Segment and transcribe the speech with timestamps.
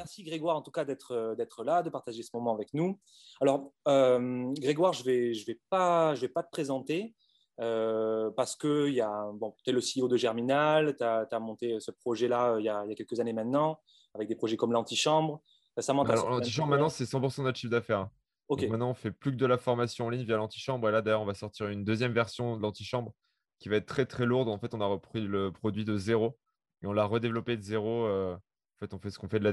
[0.00, 2.98] Merci Grégoire en tout cas d'être d'être là, de partager ce moment avec nous.
[3.42, 7.14] Alors euh, Grégoire, je vais je vais pas je vais pas te présenter
[7.60, 11.38] euh, parce que il y a bon, tu es le CEO de Germinal, tu as,
[11.38, 13.78] monté ce projet-là euh, il, y a quelques années maintenant
[14.14, 15.42] avec des projets comme l'antichambre.
[15.76, 18.08] L'antichambre maintenant c'est 100% de notre chiffre d'affaires.
[18.48, 18.66] Ok.
[18.68, 21.20] maintenant on fait plus que de la formation en ligne via l'antichambre et là d'ailleurs
[21.20, 23.12] on va sortir une deuxième version de l'antichambre
[23.58, 24.48] qui va être très très lourde.
[24.48, 26.38] En fait on a repris le produit de zéro
[26.82, 28.08] et on l'a redéveloppé de zéro
[28.80, 29.44] fait, on fait ce qu'on fait de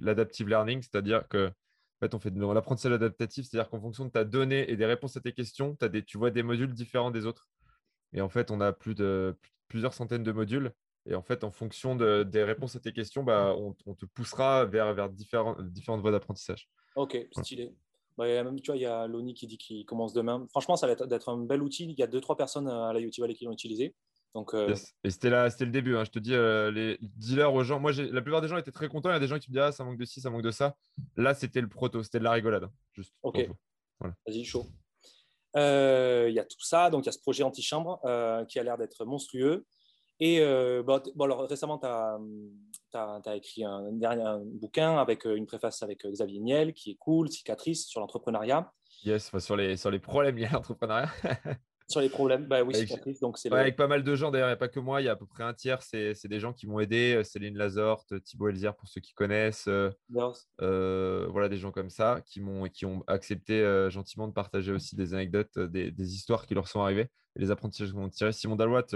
[0.00, 4.10] l'adaptive learning, c'est-à-dire que en fait, on fait de l'apprentissage adaptatif, c'est-à-dire qu'en fonction de
[4.10, 7.10] ta donnée et des réponses à tes questions, as des, tu vois des modules différents
[7.10, 7.46] des autres.
[8.14, 9.36] Et en fait, on a plus de
[9.68, 10.72] plusieurs centaines de modules.
[11.06, 14.94] Et en fait, en fonction des réponses à tes questions, bah, on, te poussera vers,
[14.94, 16.70] vers différentes voies d'apprentissage.
[16.96, 17.74] Ok, stylé.
[18.16, 20.46] Bah, tu vois, il y a Loni qui dit qu'il commence demain.
[20.50, 21.84] Franchement, ça va être, un bel outil.
[21.84, 23.94] Il y a deux, trois personnes à la YouTube Valley qui l'ont utilisé.
[24.34, 25.96] Donc, euh, Et c'était le début.
[25.96, 26.04] Hein.
[26.04, 28.88] Je te dis, euh, les dealers aux gens, moi, la plupart des gens étaient très
[28.88, 29.10] contents.
[29.10, 30.42] Il y a des gens qui me disent, ah, ça manque de ci, ça manque
[30.42, 30.76] de ça.
[31.16, 32.64] Là, c'était le proto, c'était de la rigolade.
[32.64, 33.12] Hein, juste.
[33.22, 33.48] Ok.
[34.00, 34.66] Vas-y, chaud.
[35.56, 36.90] Euh, il y a tout ça.
[36.90, 38.00] Donc, il y a ce projet antichambre
[38.48, 39.66] qui a l'air d'être monstrueux.
[40.20, 40.40] Et
[40.84, 46.72] bon, alors, récemment, tu as, écrit un, dernier, bouquin avec une préface avec Xavier Niel
[46.72, 48.72] qui est cool, cicatrice sur l'entrepreneuriat.
[49.02, 51.10] Yes, sur, les, sur les problèmes liés à l'entrepreneuriat.
[51.90, 54.52] Sur les problèmes, bah oui, avec, donc c'est avec pas mal de gens d'ailleurs, il
[54.52, 56.38] n'y a pas que moi, il y a à peu près un tiers, c'est des
[56.38, 59.90] gens qui m'ont aidé, euh, Céline Lazorte, Thibaut Elzière pour ceux qui connaissent, euh,
[60.62, 64.94] euh, voilà des gens comme ça qui m'ont qui ont accepté gentiment de partager aussi
[64.94, 68.30] des anecdotes, des, histoires qui leur sont arrivées et les apprentissages qu'on tiré.
[68.30, 68.86] Simon Dalouat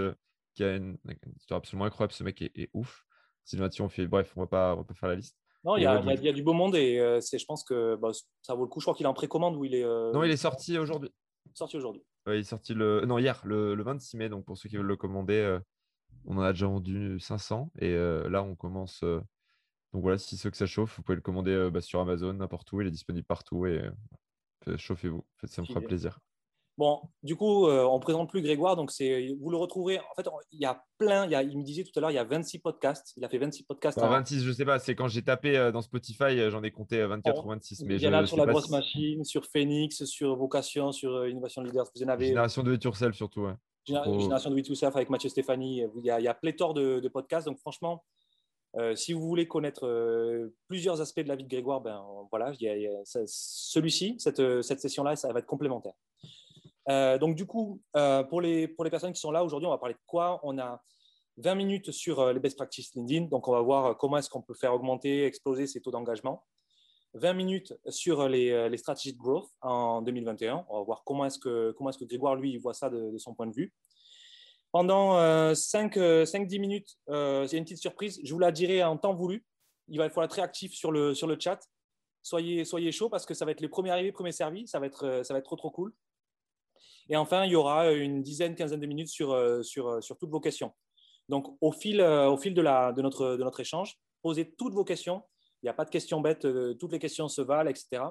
[0.53, 0.97] qui a une,
[1.35, 3.03] histoire absolument incroyable, ce mec est, ouf.
[3.43, 5.37] Sylvain Thion fait, bref, on va pas on va pas faire la liste.
[5.65, 8.63] Non, il y, a, du beau monde et c'est, je pense que bah, ça vaut
[8.63, 8.79] le coup.
[8.79, 9.83] Je crois qu'il est en précommande où il est.
[9.83, 11.09] Non, il est sorti aujourd'hui.
[11.53, 14.29] Sorti aujourd'hui il est sorti le, non, hier, le, 26 mai.
[14.29, 15.59] Donc, pour ceux qui veulent le commander, euh,
[16.25, 17.71] on en a déjà vendu 500.
[17.79, 19.03] Et euh, là, on commence.
[19.03, 19.21] Euh,
[19.93, 22.71] donc, voilà, si ceux que ça chauffe, vous pouvez le commander bah, sur Amazon, n'importe
[22.73, 22.81] où.
[22.81, 23.65] Il est disponible partout.
[23.65, 23.81] Et
[24.77, 25.23] chauffez-vous.
[25.45, 26.19] Ça me fera plaisir.
[26.77, 29.99] Bon, du coup, euh, on ne présente plus Grégoire, donc c'est, vous le retrouverez.
[29.99, 32.11] En fait, il y a plein, il, y a, il me disait tout à l'heure,
[32.11, 33.13] il y a 26 podcasts.
[33.15, 33.97] Il a fait 26 podcasts.
[33.97, 36.71] 26, je ne sais pas, c'est quand j'ai tapé euh, dans Spotify, euh, j'en ai
[36.71, 37.83] compté 24 ou 26.
[37.85, 41.61] Mais il y en a sur la grosse machine, sur Phoenix, sur Vocation, sur Innovation
[41.61, 41.85] Leaders.
[41.95, 42.27] Vous en avez.
[42.27, 43.47] Génération de It Yourself surtout.
[43.85, 45.83] Génération de It Yourself avec Mathieu Stéphanie.
[45.95, 47.47] Il y a, il y a pléthore de, podcasts.
[47.47, 48.03] Donc, franchement,
[48.95, 52.51] si vous voulez connaître plusieurs aspects de la vie de Grégoire, ben voilà,
[53.25, 55.93] celui-ci, cette, cette session-là, ça va être complémentaire.
[56.89, 59.71] Euh, donc, du coup, euh, pour, les, pour les personnes qui sont là aujourd'hui, on
[59.71, 60.39] va parler de quoi?
[60.43, 60.81] On a
[61.37, 63.25] 20 minutes sur euh, les best practices LinkedIn.
[63.25, 66.43] Donc, on va voir comment est-ce qu'on peut faire augmenter, exploser ces taux d'engagement.
[67.15, 70.65] 20 minutes sur les, les, stratégies de growth en 2021.
[70.67, 73.47] On va voir comment est-ce que, est que Grégoire, lui, voit ça de, son point
[73.47, 73.73] de vue.
[74.73, 75.17] Pendant
[75.53, 78.19] 5-10 minutes, c'est une petite surprise.
[78.21, 79.45] Je vous la dirai en temps voulu.
[79.87, 81.61] Il va falloir être très actif sur le, sur le chat.
[82.21, 84.67] Soyez, soyez chaud parce que ça va être les premiers arrivés, premiers servis.
[84.67, 85.93] Ça va être, ça va être trop, trop cool.
[87.09, 90.17] Et enfin, il y aura une dizaine, quinzaine de minutes sur, euh, sur, euh, sur
[90.17, 90.73] toutes vos questions.
[91.29, 94.73] Donc, au fil, euh, au fil de, la, de, notre, de notre échange, posez toutes
[94.73, 95.23] vos questions.
[95.61, 96.47] Il n'y a pas de questions bêtes,
[96.79, 98.03] toutes les questions se valent, etc.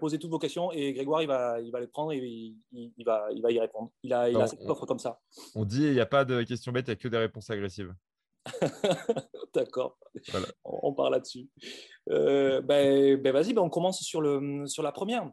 [0.00, 3.04] posez toutes vos questions et Grégoire, il va, il va les prendre et il, il,
[3.04, 3.90] va, il va y répondre.
[4.02, 5.20] Il a, il a cette offre comme ça.
[5.54, 7.50] On dit il n'y a pas de questions bêtes, il n'y a que des réponses
[7.50, 7.94] agressives.
[9.54, 9.98] D'accord.
[10.64, 11.50] On, part là-dessus.
[12.06, 12.62] ben,
[13.16, 15.30] ben vas-y, ben on commence sur, le, sur la première.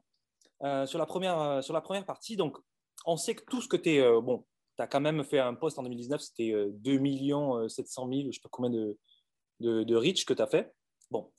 [0.63, 2.57] Euh, sur, la première, euh, sur la première partie, donc,
[3.05, 4.01] on sait que tout ce que tu es.
[4.01, 4.45] Euh, bon,
[4.77, 8.31] tu as quand même fait un poste en 2019, c'était 2 700 000, je ne
[8.31, 8.97] sais pas combien de,
[9.61, 10.73] de, de reach que tu as fait.
[11.09, 11.31] Bon.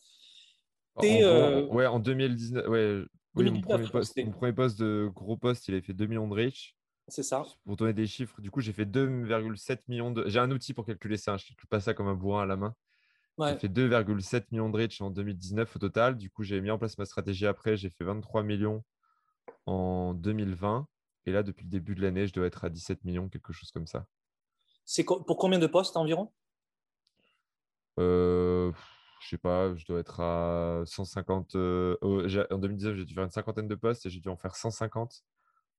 [0.96, 5.82] ouais, en 2019, ouais, mon, premier poste, mon, premier poste, de gros poste, il avait
[5.82, 6.74] fait 2 millions de reach.
[7.08, 7.44] C'est ça.
[7.64, 10.24] Pour donner des chiffres, du coup, j'ai fait 2,7 millions de.
[10.28, 12.44] J'ai un outil pour calculer ça, hein, je ne calcule pas ça comme un bourrin
[12.44, 12.74] à la main.
[13.38, 16.16] J'ai fait 2,7 millions de reach en 2019 au total.
[16.16, 17.76] Du coup, j'ai mis en place ma stratégie après.
[17.76, 18.84] J'ai fait 23 millions
[19.66, 20.86] en 2020.
[21.26, 23.70] Et là, depuis le début de l'année, je dois être à 17 millions, quelque chose
[23.70, 24.06] comme ça.
[24.84, 26.32] C'est pour combien de postes environ?
[27.98, 28.72] Euh,
[29.20, 31.54] Je sais pas, je dois être à 150.
[31.56, 31.96] Euh,
[32.50, 35.22] en 2019, j'ai dû faire une cinquantaine de postes et j'ai dû en faire 150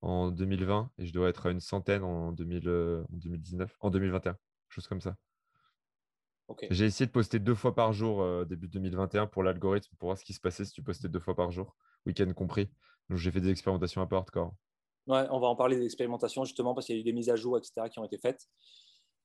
[0.02, 3.90] en 2020 et je dois être à une centaine en, 2000, euh, en 2019, en
[3.90, 4.38] 2021,
[4.70, 5.16] chose comme ça.
[6.70, 10.18] J'ai essayé de poster deux fois par jour euh, début 2021 pour l'algorithme, pour voir
[10.18, 11.76] ce qui se passait si tu postais deux fois par jour,
[12.06, 12.70] week-end compris.
[13.16, 14.54] J'ai fait des expérimentations un peu hardcore.
[15.08, 17.30] Ouais, on va en parler des expérimentations justement parce qu'il y a eu des mises
[17.30, 18.42] à jour, etc., qui ont été faites.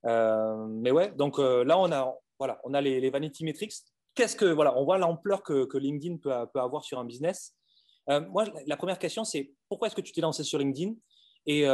[0.06, 3.74] Euh, mais ouais, donc euh, là, on a, voilà, on a les, vanity metrics.
[4.14, 7.54] Qu'est-ce que, voilà, on voit l'ampleur que, LinkedIn peut, avoir sur un business.
[8.08, 10.94] moi, la première question, c'est pourquoi est-ce que tu t'es lancé sur LinkedIn?
[11.44, 11.66] Et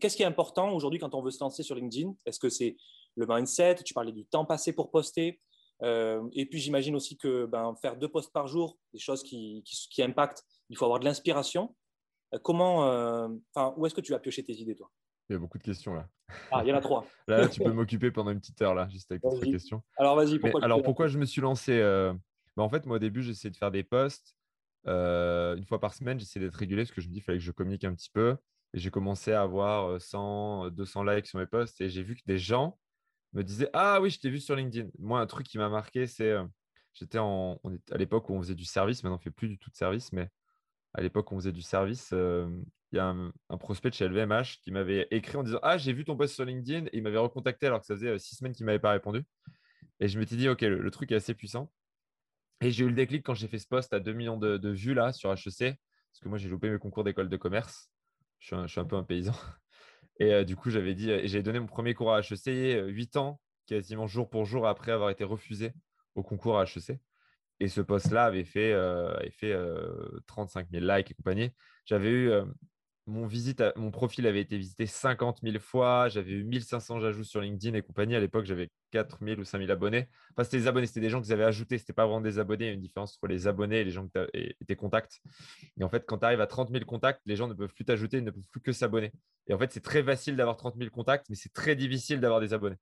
[0.00, 2.12] qu'est-ce qui est important aujourd'hui quand on veut se lancer sur LinkedIn?
[2.26, 2.76] Est-ce que c'est
[3.16, 5.40] le mindset, tu parlais du temps passé pour poster.
[5.82, 9.64] Euh, et puis j'imagine aussi que ben, faire deux posts par jour, des choses qui,
[9.98, 11.76] impactent, il faut avoir de l'inspiration.
[12.34, 13.28] Euh, comment, euh,
[13.76, 14.90] où est-ce que tu as pioché tes idées, toi?
[15.28, 16.08] Il y a beaucoup de questions là.
[16.50, 17.06] Ah, il y en a trois.
[17.28, 19.82] là, tu peux m'occuper pendant une petite heure là, juste avec tes questions.
[19.96, 20.38] Alors vas-y.
[20.38, 23.56] Pourquoi, alors pourquoi je me suis lancé ben, En fait, moi au début, j'essayais de
[23.56, 24.34] faire des posts.
[24.86, 27.44] une fois par semaine, j'essayais d'être régulier parce que je me dis qu'il fallait que
[27.44, 28.36] je communique un petit peu.
[28.72, 32.22] Et j'ai commencé à avoir 100, 200 likes sur mes posts et j'ai vu que
[32.26, 32.78] des gens
[33.32, 34.88] me disait Ah oui, je t'ai vu sur LinkedIn.
[34.98, 36.44] Moi, un truc qui m'a marqué, c'est euh,
[36.94, 39.48] j'étais en, on à l'époque où on faisait du service, maintenant on ne fait plus
[39.48, 40.28] du tout de service, mais
[40.94, 42.48] à l'époque on faisait du service, euh,
[42.92, 46.04] il y a un, prospect chez LVMH qui m'avait écrit en disant Ah, j'ai vu
[46.04, 48.52] ton post sur LinkedIn et il m'avait recontacté alors que ça faisait euh, six semaines
[48.52, 49.24] qu'il ne m'avait pas répondu.
[50.00, 51.70] Et je m'étais dit Ok, le, truc est assez puissant.
[52.62, 54.94] Et j'ai eu le déclic quand j'ai fait ce post à 2 millions de, vues
[54.94, 57.90] là sur HEC, parce que moi j'ai loupé mes concours d'école de commerce.
[58.40, 59.34] Je suis, un, peu un paysan.
[60.18, 63.18] Et euh, du coup, j'avais dit, j'ai donné mon premier cours à HEC 8 euh,
[63.18, 65.72] ans, quasiment jour pour jour après avoir été refusé
[66.14, 66.98] au concours à HEC.
[67.60, 69.54] Et ce poste-là avait fait, euh, avait fait
[70.26, 71.50] 35 000 likes et compagnie.
[71.84, 72.30] J'avais eu
[73.10, 76.08] mon, visite mon profil avait été visité 50 000 fois.
[76.08, 78.14] J'avais eu 1500 ajouts sur LinkedIn et compagnie.
[78.14, 80.08] À l'époque, j'avais 4 000 ou 5 000 abonnés.
[80.32, 81.76] Enfin, c'était des abonnés, c'était des gens qu'ils avaient ajoutés.
[81.78, 82.66] Ce n'était pas vraiment des abonnés.
[82.66, 85.20] Il y a une différence entre les abonnés et les gens que et, tes contacts.
[85.78, 87.84] Et en fait, quand tu arrives à 30 000 contacts, les gens ne peuvent plus
[87.84, 89.12] t'ajouter, ils ne peuvent plus que s'abonner.
[89.48, 92.40] Et en fait, c'est très facile d'avoir 30 000 contacts, mais c'est très difficile d'avoir
[92.40, 92.76] des abonnés.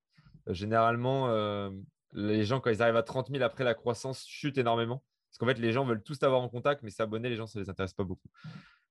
[0.48, 1.70] Euh, généralement, euh,
[2.12, 5.02] les gens, quand ils arrivent à 30 000 après la croissance, chutent énormément.
[5.30, 7.58] Parce qu'en fait, les gens veulent tous t'avoir en contact, mais s'abonner, les gens, ça
[7.58, 8.28] ne les intéresse pas beaucoup.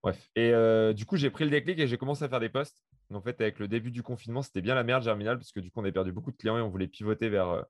[0.04, 0.30] Bref.
[0.36, 2.84] Et euh, du coup, j'ai pris le déclic et j'ai commencé à faire des posts.
[3.14, 5.72] En fait, avec le début du confinement, c'était bien la merde Germinal parce que du
[5.72, 7.62] coup, on a perdu beaucoup de clients et on voulait pivoter vers euh,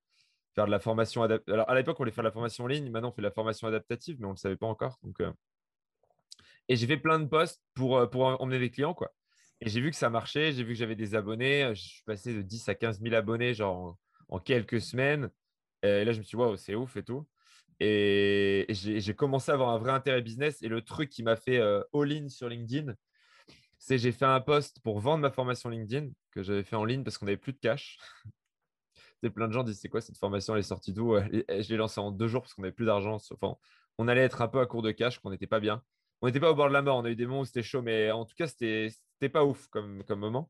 [0.56, 1.54] faire de la formation adaptative.
[1.54, 2.90] Alors, à l'époque, on voulait faire de la formation en ligne.
[2.92, 5.00] Maintenant, on fait de la formation adaptative, mais on ne le savait pas encore.
[5.22, 5.32] Euh,
[6.68, 8.94] Et j'ai fait plein de posts pour, pour emmener des clients.
[8.94, 9.14] quoi.
[9.62, 10.52] Et j'ai vu que ça marchait.
[10.52, 11.74] J'ai vu que j'avais des abonnés.
[11.74, 13.98] Je suis passé de 10 à 15 000 abonnés genre
[14.30, 15.30] en, quelques semaines.
[15.84, 17.28] Et là, je me suis dit, waouh, c'est ouf et tout.
[17.80, 20.62] Et j'ai commencé à avoir un vrai intérêt business.
[20.64, 22.94] Et le truc qui m'a fait euh, all-in sur LinkedIn,
[23.78, 27.04] c'est j'ai fait un post pour vendre ma formation LinkedIn que j'avais fait en ligne
[27.04, 28.00] parce qu'on n'avait plus de cash.
[29.34, 30.56] plein de gens disent c'est quoi cette formation?
[30.56, 31.16] Elle est sortie d'où?
[31.18, 33.18] Je l'ai lancée en deux jours parce qu'on n'avait plus d'argent.
[33.32, 33.56] Enfin,
[33.98, 35.84] on allait être un peu à court de cash, qu'on n'était pas bien.
[36.22, 36.98] On n'était pas au bord de la mort.
[36.98, 39.68] On a eu des moments où c'était chaud, mais en tout cas, c'était pas ouf
[39.68, 40.50] comme moment.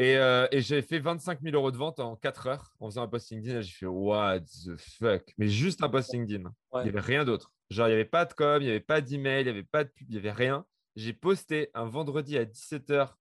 [0.00, 3.08] Euh, et, j'ai fait 25 000 euros de vente en 4 heures en faisant un
[3.08, 3.62] post LinkedIn.
[3.62, 5.34] J'ai fait What the fuck?
[5.38, 6.50] Mais juste un post LinkedIn.
[6.74, 7.52] Il n'y avait rien d'autre.
[7.70, 9.62] Genre, il n'y avait pas de com, il n'y avait pas d'email, il n'y avait
[9.62, 10.64] pas de pub, il n'y avait rien.
[10.94, 13.14] J'ai posté un vendredi à 17h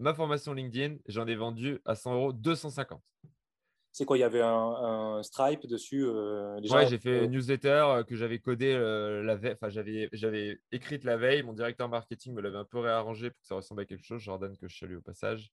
[0.00, 0.96] ma formation LinkedIn.
[1.06, 3.00] J'en ai vendu à 100 euros 250.
[3.92, 8.04] C'est quoi Il y avait un, Stripe dessus euh, Ouais, j'ai fait une newsletter euh,
[8.04, 9.54] que j'avais codé la veille.
[9.54, 11.42] Enfin, j'avais, j'avais écrite la veille.
[11.42, 14.20] Mon directeur marketing me l'avait un peu réarrangé pour que ça ressemble à quelque chose.
[14.20, 15.52] Jordan, que je salue au passage.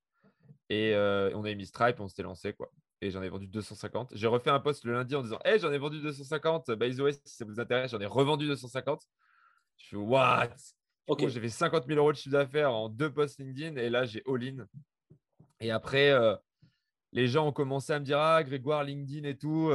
[0.70, 2.72] Et euh, on avait mis Stripe, on s'était lancé quoi.
[3.02, 4.12] Et j'en ai vendu 250.
[4.16, 6.72] J'ai refait un post le lundi en disant Hey, j'en ai vendu 250.
[6.72, 9.04] By the way, si ça vous intéresse, j'en ai revendu 250.
[9.78, 10.50] Je fais What?
[11.08, 11.28] Ok.
[11.28, 14.24] J'ai fait 50 000 euros de chiffre d'affaires en deux posts LinkedIn et là, j'ai
[14.28, 14.66] all-in.
[15.60, 16.36] Et après, euh,
[17.14, 19.70] les gens ont commencé à me dire Ah, Grégoire, LinkedIn et tout.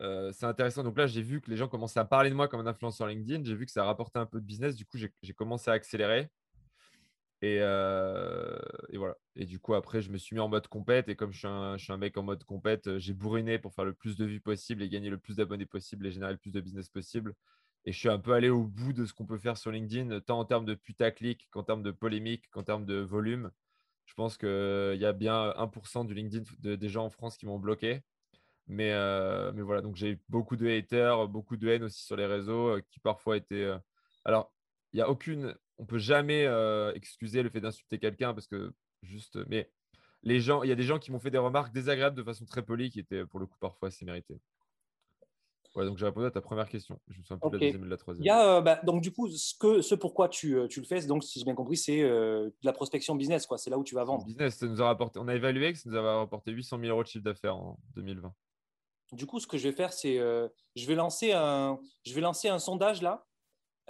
[0.00, 0.82] Euh, c'est intéressant.
[0.82, 3.06] Donc là, j'ai vu que les gens commençaient à parler de moi comme un influenceur
[3.08, 3.44] LinkedIn.
[3.44, 4.76] J'ai vu que ça rapportait un peu de business.
[4.76, 6.30] Du coup, j'ai commencé à accélérer.
[7.44, 8.58] Euh,
[8.90, 9.16] et, voilà.
[9.36, 11.08] Et du coup, après, je me suis mis en mode compète.
[11.08, 13.94] Et comme je suis un, mec en mode compète, euh, j'ai bourriné pour faire le
[13.94, 16.60] plus de vues possible et gagner le plus d'abonnés possible et générer le plus de
[16.60, 17.34] business possible.
[17.84, 20.20] Et je suis un peu allé au bout de ce qu'on peut faire sur LinkedIn,
[20.20, 23.50] tant en termes de putaclic qu'en termes de polémique, qu'en termes de volume.
[24.06, 26.44] Je pense qu'il y a bien 1% du LinkedIn
[26.76, 28.02] des gens en France qui m'ont bloqué.
[28.70, 32.26] Euh, mais voilà, donc j'ai eu beaucoup de haters, beaucoup de haine aussi sur les
[32.26, 33.70] réseaux qui parfois étaient.
[34.24, 34.52] Alors,
[34.92, 38.72] il n'y a aucune on peut jamais euh, excuser le fait d'insulter quelqu'un parce que
[39.02, 39.38] juste.
[39.48, 39.70] Mais
[40.22, 42.44] les gens, il y a des gens qui m'ont fait des remarques désagréables de façon
[42.44, 44.40] très polie qui étaient pour le coup parfois assez méritées.
[45.76, 46.98] Ouais, donc j'ai répondu à ta première question.
[47.08, 48.24] Je me souviens plus de la deuxième et de la troisième.
[48.24, 50.80] Il y a, euh, bah, donc du coup, ce, que, ce pourquoi tu, euh, tu
[50.80, 53.46] le fais, donc si j'ai bien compris, c'est de la prospection business.
[53.46, 53.58] quoi.
[53.58, 54.24] C'est là où tu vas vendre.
[54.24, 56.90] Business, ça nous a rapporté, on a évalué que ça nous a rapporté 800 000
[56.90, 58.34] euros de chiffre d'affaires en 2020.
[59.12, 62.48] Du coup, ce que je vais faire, c'est je vais lancer un, je vais lancer
[62.48, 63.27] un sondage là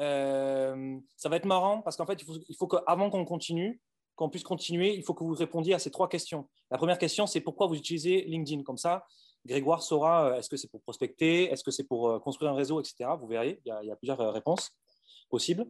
[0.00, 3.80] euh, ça va être marrant parce qu'en fait, il faut, qu'avant qu'on continue,
[4.16, 6.48] qu'on puisse continuer, il faut que vous répondiez à ces trois questions.
[6.70, 9.06] La première question, c'est pourquoi vous utilisez LinkedIn Comme ça,
[9.46, 13.10] Grégoire saura est-ce que c'est pour prospecter, est-ce que c'est pour construire un réseau, etc.
[13.20, 14.70] Vous verrez, il y a, plusieurs réponses
[15.30, 15.66] possibles.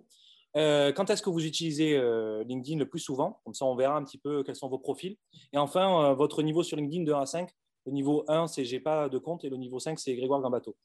[0.54, 2.00] quand est-ce que vous utilisez
[2.44, 3.40] LinkedIn le plus souvent?
[3.44, 5.16] Comme ça, on verra un petit peu quels sont vos profils.
[5.52, 7.50] Et enfin, votre niveau sur LinkedIn de 1 à 5.
[7.86, 10.76] Le niveau 1, c'est j'ai pas de compte et le niveau 5, c'est Grégoire Gambato.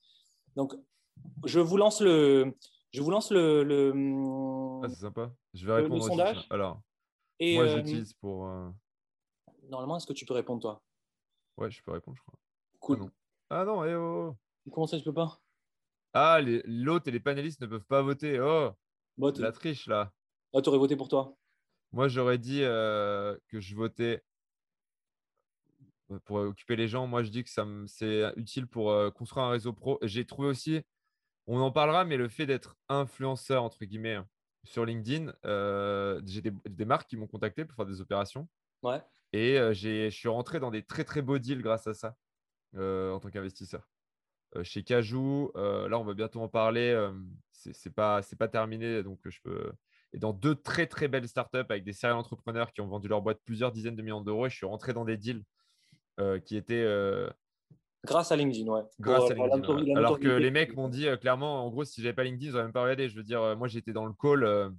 [0.56, 0.76] Donc,
[1.46, 2.56] je vous lance le,
[2.94, 4.82] je vous lance le.
[4.84, 5.32] ah, c'est sympa.
[5.54, 6.04] Je vais répondre.
[6.04, 6.48] Le, sondage.
[6.52, 6.80] Alors,
[7.40, 8.46] et, moi, euh, j'utilise pour.
[8.46, 8.70] Euh,
[9.70, 10.84] Normalement, est-ce que tu peux répondre, toi?
[11.58, 12.40] Ouais, je peux répondre, je crois.
[12.80, 13.10] Cool.
[13.50, 14.36] Ah non, ah eh oh,
[14.66, 14.72] oh.
[14.72, 15.42] Comment ça, je peux pas?
[16.14, 18.40] Ah, l'autre et les panélistes ne peuvent pas voter.
[18.40, 18.72] Oh
[19.18, 20.12] La triche, là.
[20.54, 21.36] Ah, tu aurais voté pour toi
[21.92, 24.24] Moi, j'aurais dit euh, que je votais
[26.26, 27.08] pour occuper les gens.
[27.08, 27.50] Moi, je dis que
[27.88, 29.98] c'est utile pour construire un réseau pro.
[30.04, 30.84] J'ai trouvé aussi
[31.48, 34.20] on en parlera, mais le fait d'être influenceur, entre guillemets,
[34.64, 38.48] sur LinkedIn, euh, j'ai des, marques qui m'ont contacté pour faire des opérations.
[38.82, 39.02] Ouais.
[39.34, 42.16] Et euh, je suis rentré dans des très, très beaux deals grâce à ça
[42.76, 43.88] euh, en tant qu'investisseur.
[44.64, 47.10] chez Cajou, là, on va bientôt en parler.
[47.52, 49.04] c'est pas, pas terminé.
[49.04, 49.72] Donc, je peux.
[50.14, 53.22] Et dans deux très, très belles startups avec des serial entrepreneurs qui ont vendu leur
[53.22, 55.44] boîte plusieurs dizaines de millions d'euros, je suis rentré dans des deals
[56.46, 56.86] qui étaient
[58.06, 58.82] Grâce à LinkedIn, ouais.
[59.00, 62.14] Grâce à LinkedIn, Alors que les mecs m'ont dit euh, clairement, en gros, si j'avais
[62.14, 63.08] pas LinkedIn, ils n'auraient même pas regardé.
[63.08, 64.44] Je veux dire, euh, moi, j'étais dans le call.
[64.44, 64.70] Euh,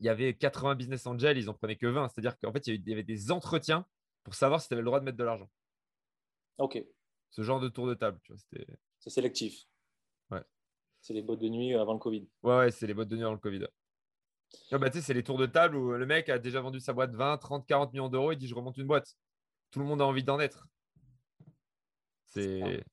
[0.00, 2.08] il y avait 80 business angels, ils en prenaient que 20.
[2.08, 3.86] C'est-à-dire qu'en fait, il y avait des entretiens
[4.24, 5.48] pour savoir si tu avais le droit de mettre de l'argent.
[6.58, 6.84] Ok.
[7.30, 8.42] Ce genre de tour de table, tu vois.
[8.98, 9.64] C'est sélectif.
[10.30, 10.42] Ouais.
[11.00, 12.28] C'est les bottes de nuit avant le Covid.
[12.42, 13.66] Ouais, ouais, c'est les bottes de nuit avant le Covid.
[14.72, 17.38] bah, c'est les tours de table où le mec a déjà vendu sa boîte 20,
[17.38, 18.32] 30, 40 millions d'euros.
[18.32, 19.16] Il dit Je remonte une boîte.
[19.70, 20.66] Tout le monde a envie d'en être.
[22.28, 22.84] C'est.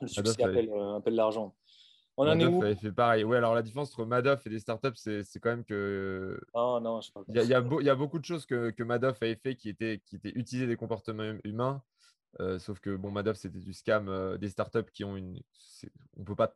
[0.00, 1.54] Le succès euh, appelle, l'argent.
[2.18, 2.76] On Madoff en est où?
[2.76, 3.24] fait pareil.
[3.24, 6.38] Ouais, alors la différence entre Madoff et des startups, c'est quand même que.
[6.54, 8.46] Oh, non, je il, y a, il, y a il y, a beaucoup de choses
[8.46, 11.82] que, que Madoff avait fait qui étaient, qui étaient utiliser des comportements humains.
[12.40, 15.40] Euh, sauf que bon, Madoff, c'était du scam euh, des startups qui ont une.
[16.18, 16.54] On peut pas.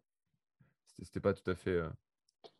[1.03, 1.81] C'était pas tout à fait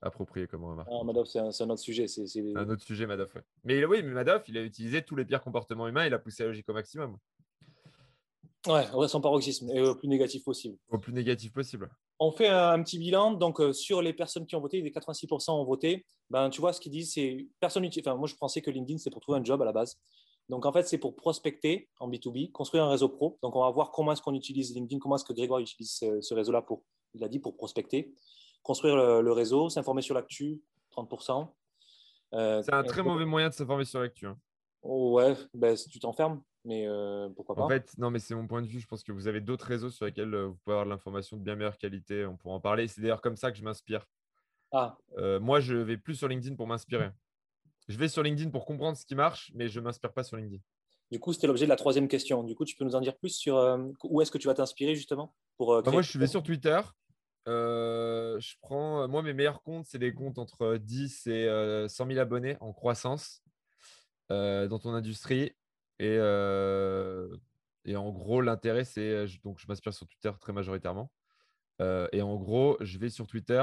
[0.03, 0.89] approprié comme remarque.
[0.91, 2.07] Ah, Madoff, c'est un, un, autre sujet.
[2.07, 2.25] C'est
[2.57, 3.35] un autre sujet, Madoff.
[3.35, 3.43] Ouais.
[3.65, 6.07] Mais oui, mais Madoff, il a utilisé tous les pires comportements humains.
[6.07, 7.19] Il a poussé la logique au maximum.
[8.67, 10.77] Ouais, en paroxysme et au plus négatif possible.
[10.91, 11.91] Au plus négatif possible.
[12.19, 13.33] On fait un, petit bilan.
[13.33, 16.05] Donc, euh, sur les personnes qui ont voté, les 86% ont voté.
[16.29, 19.09] Ben, tu vois, ce qu'ils disent, c'est personne Enfin, moi, je pensais que LinkedIn, c'est
[19.09, 19.99] pour trouver un job à la base.
[20.51, 23.39] Donc, en fait, c'est pour prospecter en B2B, construire un réseau pro.
[23.43, 26.35] Donc, on va voir comment est-ce qu'on utilise LinkedIn, comment est-ce que Grégoire utilise ce,
[26.35, 26.83] réseau-là pour,
[27.15, 28.13] il a dit, pour prospecter.
[28.63, 30.61] Construire le, réseau, s'informer sur l'actu,
[30.95, 31.49] 30%.
[32.35, 34.27] Euh, c'est un très mauvais moyen de s'informer sur l'actu.
[34.27, 34.37] Hein.
[34.83, 36.43] ouais, ben, tu t'enfermes.
[36.65, 37.63] Mais euh, pourquoi pas?
[37.63, 38.81] En fait, non, mais c'est mon point de vue.
[38.81, 41.43] Je pense que vous avez d'autres réseaux sur lesquels vous pouvez avoir de l'information de
[41.43, 42.27] bien meilleure qualité.
[42.27, 42.87] On pourra en parler.
[42.89, 44.07] C'est d'ailleurs comme ça que je m'inspire.
[44.73, 44.97] Ah.
[45.17, 47.11] Euh, moi, je vais plus sur LinkedIn pour m'inspirer.
[47.89, 50.37] Je vais sur LinkedIn pour comprendre ce qui marche, mais je ne m'inspire pas sur
[50.37, 50.63] LinkedIn.
[51.11, 52.45] Du coup, c'était l'objet de la troisième question.
[52.45, 53.57] Du coup, tu peux nous en dire plus sur
[54.05, 56.81] où est-ce que tu vas t'inspirer justement pour bah, Moi, je vais sur Twitter.
[57.47, 62.57] je prends, moi, mes meilleurs comptes, c'est des comptes entre 10 et 100 000 abonnés
[62.61, 63.43] en croissance
[64.29, 65.53] dans ton industrie.
[66.01, 67.29] Et, euh,
[67.85, 69.27] et en gros, l'intérêt, c'est.
[69.45, 71.13] Donc, je m'inspire sur Twitter très majoritairement.
[71.83, 73.63] Euh, et en gros, je vais sur Twitter,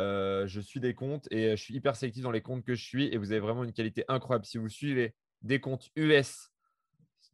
[0.00, 2.84] euh, je suis des comptes et je suis hyper sélectif dans les comptes que je
[2.84, 3.06] suis.
[3.12, 4.46] Et vous avez vraiment une qualité incroyable.
[4.46, 6.50] Si vous suivez des comptes US,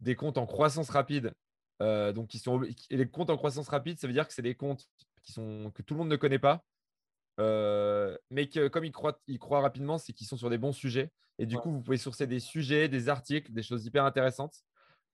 [0.01, 1.33] des comptes en croissance rapide,
[1.81, 4.55] donc qui sont et les comptes en croissance rapide, ça veut dire que c'est des
[4.55, 4.87] comptes
[5.23, 6.65] qui sont que tout le monde ne connaît pas,
[8.31, 11.11] mais que comme ils croient, ils croient rapidement, c'est qu'ils sont sur des bons sujets.
[11.39, 14.55] Et du coup, vous pouvez sourcer des sujets, des articles, des choses hyper intéressantes.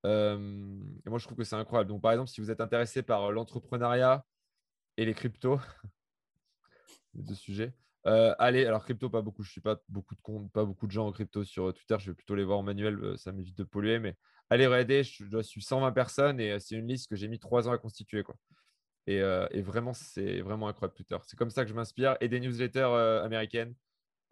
[0.05, 1.91] et moi, je trouve que c'est incroyable.
[1.91, 4.25] Donc, par exemple, si vous êtes intéressé par l'entrepreneuriat
[4.97, 5.59] et les cryptos,
[7.15, 7.73] les deux sujets,
[8.05, 9.43] allez, alors crypto, pas beaucoup.
[9.43, 11.97] Je ne suis pas beaucoup de comptes, pas beaucoup de gens en crypto sur Twitter.
[11.99, 13.17] Je vais plutôt les voir en manuel.
[13.17, 13.99] Ça m'évite de polluer.
[13.99, 14.17] Mais
[14.51, 17.69] allez, regardez, je, je suis 120 personnes et c'est une liste que j'ai mis trois
[17.69, 18.23] ans à constituer.
[18.23, 18.37] Quoi.
[19.09, 21.17] Euh, et, vraiment, c'est vraiment incroyable Twitter.
[21.27, 22.17] C'est comme ça que je m'inspire.
[22.21, 23.75] Et des newsletters euh, américaines.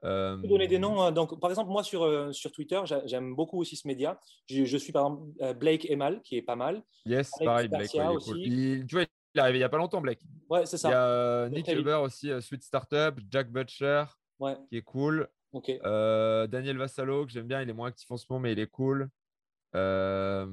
[0.04, 0.36] Euh...
[0.36, 1.00] donner des noms.
[1.00, 1.12] Hein.
[1.12, 4.20] Donc, par exemple, moi sur, euh, sur Twitter, j'aime beaucoup aussi ce média.
[4.48, 6.82] Je, suis par exemple Blake Emal, qui est pas mal.
[7.06, 7.94] Yes, pareil, Blake.
[8.14, 8.84] aussi.
[8.86, 9.04] tu vois,
[9.34, 10.20] il est arrivé il n'y a pas longtemps, Blake.
[10.50, 10.88] Ouais, c'est ça.
[10.88, 14.04] Il y a Nick Huber aussi, Sweet Startup, Jack Butcher,
[14.68, 15.28] qui est cool.
[15.54, 18.70] Daniel Vassalo, que j'aime bien, il est moins actif en ce moment, mais il est
[18.70, 19.08] cool.
[19.74, 20.46] Euh...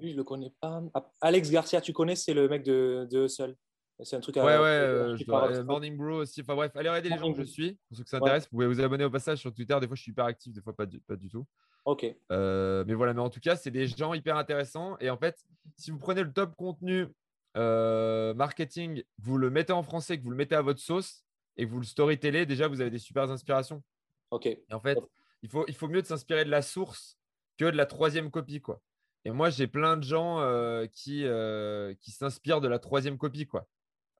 [0.00, 0.82] Lui, je le connais pas.
[0.94, 3.56] Ah, Alex Garcia, tu connais, c'est le mec de, de Hustle.
[4.02, 4.44] C'est un truc à.
[4.44, 6.40] Ouais, ouais, euh, euh, Morning Bro aussi.
[6.40, 7.78] Enfin bref, allez regarder les gens que je suis.
[7.88, 9.76] Pour ceux que ça intéresse, vous pouvez vous abonner au passage sur Twitter.
[9.80, 11.46] Des fois, je suis hyper actif, des fois, pas du, pas du tout.
[11.84, 12.06] Ok.
[12.32, 14.96] Euh, mais voilà, mais en tout cas, c'est des gens hyper intéressants.
[15.00, 15.44] Et en fait,
[15.76, 17.08] si vous prenez le top contenu
[17.54, 21.24] marketing, vous le mettez en français, que vous le mettez à votre sauce
[21.56, 23.82] et que vous le storytellez, déjà, vous avez des super inspirations.
[24.30, 24.46] Ok.
[24.46, 24.98] Et en fait,
[25.42, 27.18] il faut, il faut mieux de s'inspirer de la source
[27.58, 28.60] que de la troisième copie.
[28.60, 28.80] Quoi.
[29.24, 33.46] Et moi, j'ai plein de gens euh, qui, euh, qui s'inspirent de la troisième copie.
[33.46, 33.68] Quoi.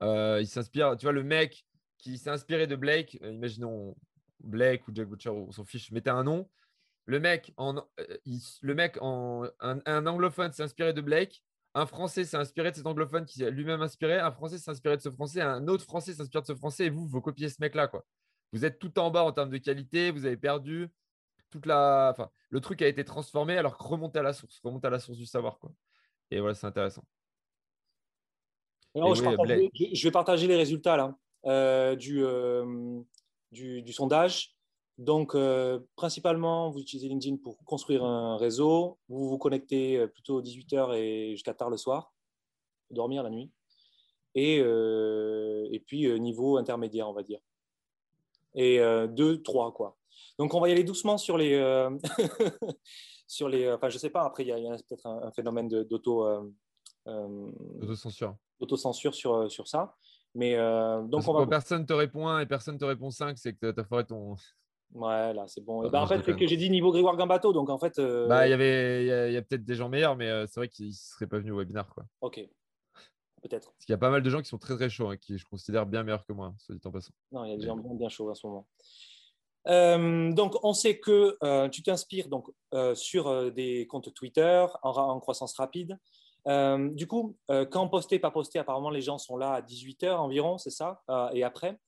[0.02, 1.64] Euh, ils s'inspirent, tu vois, le mec
[1.99, 3.97] qui s'est inspiré de Blake, imaginons
[4.40, 6.49] Blake ou Jack Butcher, on s'en fiche, mettez un nom.
[7.07, 11.42] Le mec, le mec en, un, anglophone s'est inspiré de Blake,
[11.75, 14.97] un français s'est inspiré de cet anglophone qui s'est lui-même inspiré, un français s'est inspiré
[14.97, 17.57] de ce français, un autre français s'inspire de ce français, et vous, vous copiez ce
[17.61, 17.88] mec-là.
[17.88, 18.04] quoi.
[18.52, 20.88] Vous êtes tout en bas en termes de qualité, vous avez perdu
[21.50, 22.11] toute la.
[22.12, 24.99] Enfin, le truc a été transformé, alors que remonter à la source, remonter à la
[24.99, 25.59] source du savoir.
[25.59, 25.73] Quoi.
[26.30, 27.04] Et voilà, c'est intéressant.
[28.95, 31.16] je, vais partager les résultats là,
[31.47, 33.00] euh, du, euh,
[33.50, 34.54] du, sondage.
[34.99, 38.99] Donc, euh, principalement, vous utilisez LinkedIn pour construire un réseau.
[39.09, 42.12] Vous vous connectez plutôt 18h et jusqu'à tard le soir,
[42.90, 43.50] dormir la nuit.
[44.35, 47.40] Et, et puis, niveau intermédiaire, on va dire.
[48.54, 49.97] Et 2, 3, quoi.
[50.40, 51.52] Donc, on va y aller doucement sur les.
[51.52, 51.90] Euh,
[53.26, 54.56] sur les enfin, je ne sais pas, après, il y a,
[54.88, 56.25] peut-être un, phénomène d'auto.
[56.25, 56.50] Euh,
[57.09, 59.97] euh censure D'autocensure sur, sur ça.
[60.35, 61.47] Mais donc, on va...
[61.47, 64.35] personne te répond 1 et personne te répond 5, c'est que tu as foiré ton.
[64.94, 65.87] Ouais, là, c'est bon.
[65.90, 68.00] Bah, en fait, c'est que j'ai dit niveau Grégoire Gambato, donc en fait.
[68.00, 70.88] Bah, il y avait, il y a, peut-être des gens meilleurs, mais c'est vrai qu'ils
[70.88, 72.06] ne seraient pas venus au webinaire, quoi.
[72.23, 72.40] Ok.
[73.42, 73.73] Peut-être.
[73.73, 75.37] Parce qu'il y a pas mal de gens qui sont très très chauds, hein, qui
[75.37, 77.12] je considère bien meilleurs que moi, soit dit en passant.
[77.30, 78.66] Non, il y a des gens bien, bien chauds en ce moment.
[79.69, 85.21] Euh, donc, on sait que euh, tu t'inspires donc euh, sur des comptes Twitter en,
[85.21, 85.99] croissance rapide.
[86.47, 87.37] du coup,
[87.71, 91.02] quand poster, pas poster, apparemment les gens sont là à 18 heures environ, c'est ça
[91.33, 91.79] Et après,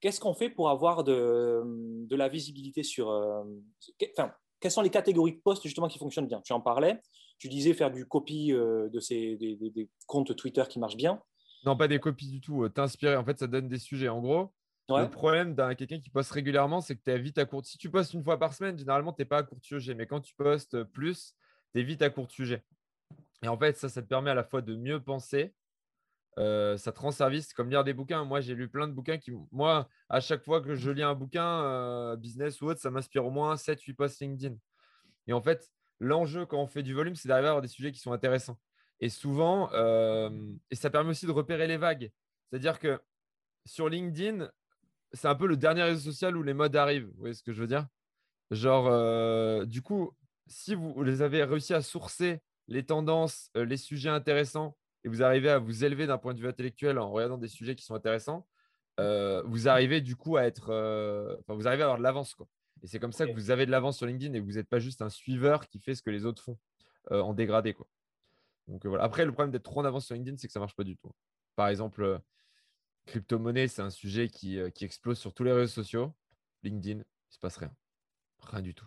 [0.00, 3.08] qu'est-ce qu'on fait pour avoir de, la visibilité sur.
[3.08, 6.40] enfin, quelles sont les catégories de posts justement qui fonctionnent bien?
[6.42, 7.00] Tu en parlais.
[7.38, 11.20] Tu disais faire du copy de ces des, comptes Twitter qui marchent bien.
[11.64, 12.66] Non, pas des copies du tout.
[12.70, 14.08] T'inspirer, en fait, ça donne des sujets.
[14.08, 14.50] En gros,
[14.98, 17.64] le problème d'un quelqu'un qui poste régulièrement, c'est que tu es vite à court.
[17.64, 19.94] Si tu postes une fois par semaine, généralement, tu n'es pas à court sujet.
[19.94, 21.34] Mais quand tu postes plus,
[21.74, 22.64] tu es vite à court sujet.
[23.42, 25.54] Et en fait, ça, ça te permet à la fois de mieux penser.
[26.38, 28.24] Euh, ça te rend service, comme lire des bouquins.
[28.24, 31.14] Moi, j'ai lu plein de bouquins qui, moi, à chaque fois que je lis un
[31.14, 34.56] bouquin, euh, business ou autre, ça m'inspire au moins 7-8 posts LinkedIn.
[35.26, 37.92] Et en fait, l'enjeu quand on fait du volume, c'est d'arriver à avoir des sujets
[37.92, 38.58] qui sont intéressants.
[39.00, 40.30] Et souvent, euh,
[40.70, 42.10] et ça permet aussi de repérer les vagues.
[42.48, 43.00] C'est-à-dire que
[43.66, 44.50] sur LinkedIn,
[45.12, 47.06] c'est un peu le dernier réseau social où les modes arrivent.
[47.06, 47.86] Vous voyez ce que je veux dire?
[48.50, 50.10] Genre, euh, du coup,
[50.46, 55.22] si vous les avez réussi à sourcer les tendances, euh, les sujets intéressants, et vous
[55.22, 57.94] arrivez à vous élever d'un point de vue intellectuel en regardant des sujets qui sont
[57.94, 58.46] intéressants,
[58.98, 60.70] euh, vous arrivez du coup à être,
[61.40, 62.46] enfin, vous arrivez à avoir de l'avance, quoi.
[62.82, 64.78] Et c'est comme ça que vous avez de l'avance sur LinkedIn et vous n'êtes pas
[64.78, 66.58] juste un suiveur qui fait ce que les autres font
[67.10, 67.86] en dégradé, quoi.
[68.68, 69.04] Donc voilà.
[69.04, 70.96] Après, le problème d'être trop en avance sur LinkedIn, c'est que ça marche pas du
[70.96, 71.10] tout.
[71.56, 72.20] Par exemple,
[73.06, 76.12] Crypto-monnaie, c'est un sujet qui, euh, qui, explose sur tous les réseaux sociaux.
[76.62, 77.72] LinkedIn, il ne se passe rien.
[78.40, 78.86] Rien du tout.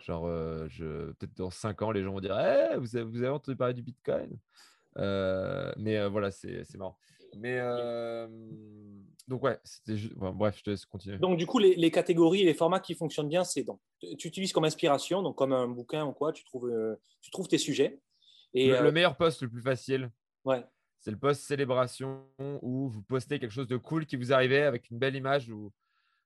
[0.00, 1.10] Genre, euh, je...
[1.12, 3.74] peut-être dans 5 ans, les gens vont dire «Eh, vous, avez, vous avez entendu parler
[3.74, 4.38] du Bitcoin?
[4.98, 6.96] Euh, Mais voilà, c'est marrant.
[7.36, 7.58] Mais
[9.28, 10.14] donc, ouais, c'était juste.
[10.14, 11.18] bref, je te laisse continuer.
[11.18, 13.80] Donc, du coup, les, les, catégories et les formats qui fonctionnent bien, c'est donc
[14.18, 16.70] tu utilises comme inspiration, donc comme un bouquin ou quoi, tu trouves,
[17.20, 18.00] tu trouves tes sujets.
[18.52, 20.10] Et, le, le meilleur poste, le plus facile.
[20.44, 20.64] Ouais
[21.02, 24.88] c'est le post célébration où vous postez quelque chose de cool qui vous arrivait avec
[24.88, 25.72] une belle image où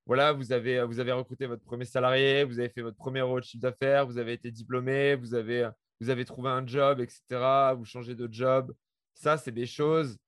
[0.04, 3.40] voilà, vous avez, vous avez recruté votre premier salarié, vous avez fait votre premier euro
[3.40, 7.74] de chiffre d'affaires, vous avez été diplômé, vous avez, vous avez trouvé un job, etc.
[7.76, 8.72] Vous changez de job.
[9.14, 10.18] Ça, c'est des choses,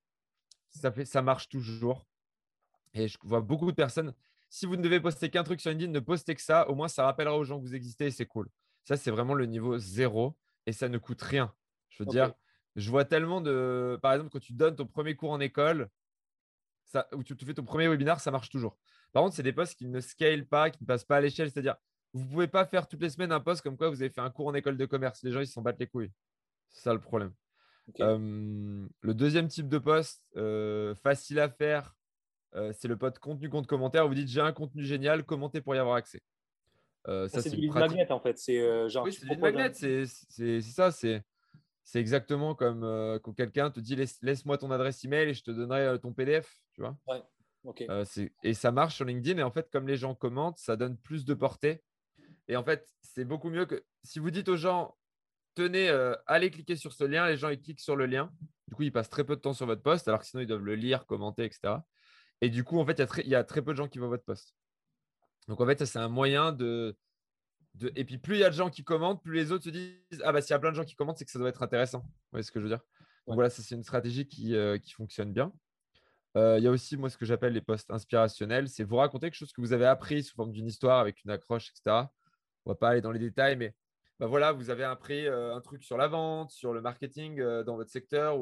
[0.71, 2.07] ça, fait, ça marche toujours.
[2.95, 4.15] Et je vois beaucoup de personnes.
[4.49, 6.67] Si vous ne devez poster qu'un truc sur LinkedIn, ne postez que ça.
[6.69, 8.49] Au moins, ça rappellera aux gens que vous existez et c'est cool.
[8.83, 10.35] Ça, c'est vraiment le niveau zéro
[10.65, 11.53] et ça ne coûte rien.
[11.89, 12.33] Je veux dire,
[12.75, 13.97] je vois tellement de.
[14.01, 15.89] Par exemple, quand tu donnes ton premier cours en école,
[16.85, 18.77] ça, ou tu, fais ton premier webinaire, ça marche toujours.
[19.13, 21.49] Par contre, c'est des postes qui ne scalent pas, qui ne passent pas à l'échelle.
[21.51, 21.75] C'est-à-dire,
[22.13, 24.21] vous ne pouvez pas faire toutes les semaines un poste comme quoi vous avez fait
[24.21, 25.23] un cours en école de commerce.
[25.23, 26.11] Les gens, ils s'en battent les couilles.
[26.69, 27.33] C'est ça le problème.
[27.97, 31.95] le deuxième type de poste, euh, facile à faire,
[32.55, 34.07] euh, c'est le poste contenu contre commentaire.
[34.07, 36.21] Vous dites j'ai un contenu génial, commentez pour y avoir accès.
[37.07, 38.37] Euh, ça, c'est du magnet en fait.
[38.37, 39.05] C'est genre.
[39.05, 39.71] Oui, c'est du magnet.
[39.73, 40.91] C'est ça.
[40.91, 41.23] C'est
[41.89, 45.49] c'est exactement comme euh, quand quelqu'un te dit laisse-moi ton adresse email et je te
[45.49, 46.95] donnerai euh, ton PDF, tu vois.
[47.89, 48.05] Euh,
[48.43, 49.39] et ça marche sur LinkedIn.
[49.39, 51.81] Et en fait, comme les gens commentent, ça donne plus de portée.
[52.47, 54.95] Et en fait, c'est beaucoup mieux que si vous dites aux gens
[55.55, 55.89] tenez,
[56.27, 58.31] allez cliquer sur ce lien, les gens ils cliquent sur le lien.
[58.67, 60.47] Du coup, ils passent très peu de temps sur votre poste, alors que sinon ils
[60.47, 61.77] doivent le lire, commenter, etc.
[62.41, 64.09] Et du coup, en fait, il y, y, a très peu de gens qui voient
[64.09, 64.53] votre poste.
[65.47, 66.95] Donc en fait, ça c'est un moyen de
[67.95, 70.21] et puis, plus il y a de gens qui commentent, plus les autres se disent
[70.23, 71.63] Ah, bah, s'il y a plein de gens qui commentent, c'est que ça doit être
[71.63, 71.99] intéressant.
[71.99, 72.83] Vous voyez ce que je veux dire?
[73.27, 75.53] Donc, voilà, c'est une stratégie qui, euh, qui fonctionne bien.
[76.37, 79.27] Euh, il y a aussi, moi, ce que j'appelle les posts inspirationnels c'est vous raconter
[79.27, 82.07] quelque chose que vous avez appris sous forme d'une histoire avec une accroche, etc.
[82.65, 83.73] on va pas aller dans les détails, mais
[84.19, 87.89] bah voilà, vous avez appris un truc sur la vente, sur le marketing dans votre
[87.89, 88.37] secteur,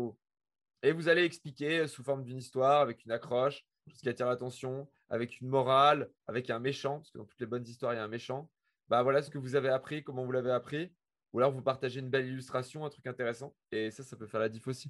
[0.84, 4.90] et vous allez expliquer sous forme d'une histoire, avec une accroche, ce qui attire l'attention,
[5.10, 8.00] avec une morale, avec un méchant, parce que dans toutes les bonnes histoires, il y
[8.00, 8.50] a un méchant.
[8.90, 10.92] Bah voilà ce que vous avez appris, comment vous l'avez appris.
[11.34, 13.54] Ou alors vous partagez une belle illustration, un truc intéressant.
[13.72, 14.90] Et ça, ça peut faire la diff aussi.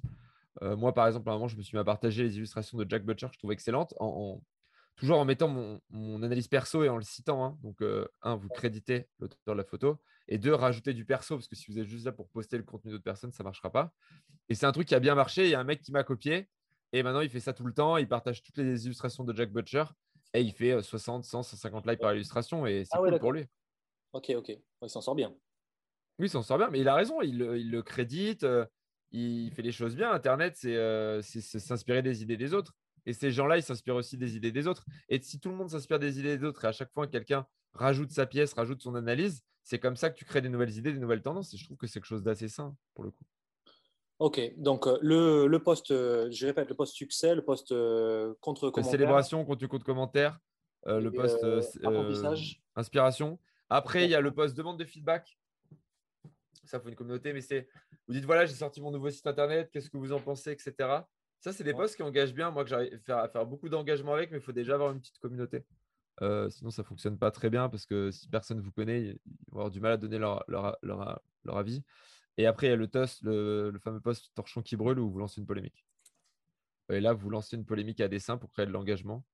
[0.60, 2.88] moi, par exemple, à un moment, je me suis mis à partager les illustrations de
[2.88, 4.40] Jack Butcher que je trouve excellentes, en,
[4.96, 5.48] toujours en mettant
[5.90, 7.44] mon, analyse perso et en le citant.
[7.44, 7.58] Hein.
[7.62, 7.82] Donc,
[8.22, 9.98] un, vous créditez l'auteur de la photo.
[10.28, 12.62] Et deux, rajouter du perso, parce que si vous êtes juste là pour poster le
[12.62, 13.92] contenu d'autres personnes, ça ne marchera pas.
[14.48, 15.44] Et c'est un truc qui a bien marché.
[15.44, 16.48] Il y a un mec qui m'a copié.
[16.92, 17.96] Et maintenant, il fait ça tout le temps.
[17.96, 19.84] Il partage toutes les illustrations de Jack Butcher.
[20.34, 22.66] Et il fait 60, 100, 150 likes par illustration.
[22.66, 23.46] Et c'est ah cool pour lui.
[24.12, 24.48] Ok, ok.
[24.82, 25.34] Il s'en sort bien.
[26.18, 26.68] Oui, il s'en sort bien.
[26.70, 27.20] Mais il a raison.
[27.22, 28.46] Il, le crédite.
[29.10, 30.10] il fait les choses bien.
[30.10, 32.74] Internet, c'est s'inspirer des idées des autres.
[33.06, 34.84] Et ces gens-là, ils s'inspirent aussi des idées des autres.
[35.08, 37.46] Et si tout le monde s'inspire des idées des autres et à chaque fois quelqu'un
[37.72, 40.92] rajoute sa pièce, rajoute son analyse, c'est comme ça que tu crées des nouvelles idées,
[40.92, 41.54] des nouvelles tendances.
[41.54, 43.24] Et je trouve que c'est quelque chose d'assez sain pour le coup.
[44.18, 48.34] Ok, donc euh, le, le poste, euh, je répète, le poste succès, le poste euh,
[48.40, 48.90] contre commentaire.
[48.90, 50.40] Célébration, contre compte commentaire,
[50.84, 51.44] le poste
[52.74, 53.38] inspiration.
[53.70, 55.38] Après, il y a le poste demande de feedback.
[56.64, 57.68] Ça, faut une communauté, mais c'est
[58.06, 61.02] vous dites voilà, j'ai sorti mon nouveau site internet, qu'est-ce que vous en pensez, etc.
[61.40, 62.50] Ça, c'est des postes qui engagent bien.
[62.50, 65.18] Moi, que j'arrive à faire, beaucoup d'engagement avec, mais il faut déjà avoir une petite
[65.18, 65.64] communauté.
[66.22, 69.02] Euh, sinon, ça ne fonctionne pas très bien parce que si personne ne vous connaît,
[69.02, 70.44] ils vont avoir du mal à donner leur,
[71.46, 71.84] avis.
[72.38, 75.18] Et après, il y a le toast, le, fameux poste torchon qui brûle où vous
[75.18, 75.84] lancez une polémique.
[76.90, 79.24] Et là, vous lancez une polémique à dessin pour créer de l'engagement.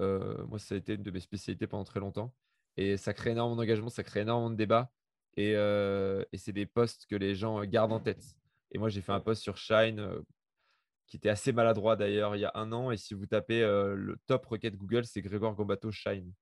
[0.00, 2.34] Euh, moi, ça a été une de mes spécialités pendant très longtemps.
[2.76, 4.90] Et ça crée énormément d'engagement, ça crée énormément de débats.
[5.36, 8.24] Et, euh, et c'est des posts que les gens gardent en tête.
[8.70, 10.06] Et moi, j'ai fait un post sur Shine
[11.06, 12.90] qui était assez maladroit d'ailleurs il y a un an.
[12.90, 16.32] Et si vous tapez le top requête Google, c'est Grégoire Gombato Shine.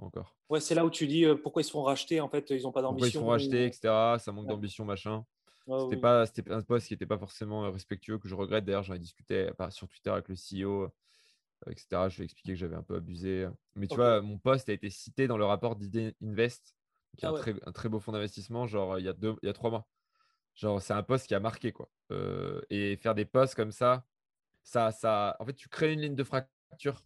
[0.00, 0.36] Encore.
[0.48, 2.72] Ouais, c'est là où tu dis pourquoi ils se font racheter, en fait, ils n'ont
[2.72, 3.20] pas d'ambition.
[3.20, 4.22] Pourquoi ils se font racheter, etc.
[4.24, 5.24] Ça manque d'ambition, machin.
[5.66, 8.64] c'était pas, c'était un post qui n'était pas forcément respectueux, que je regrette.
[8.64, 10.88] D'ailleurs, j'en ai discuté sur Twitter avec le CEO,
[11.70, 12.08] etc.
[12.08, 13.48] Je lui ai expliqué que j'avais un peu abusé.
[13.74, 16.74] Mais tu vois, mon post a été cité dans le rapport d'Idée Invest,
[17.16, 17.34] qui est ah
[17.66, 19.88] un, très, beau fonds d'investissement, genre il y, a deux, il y a trois mois.
[20.54, 21.90] Genre, c'est un post qui a marqué, quoi.
[22.70, 24.04] et faire des posts comme ça,
[24.62, 27.02] ça, ça, en fait, tu crées une ligne de fracture.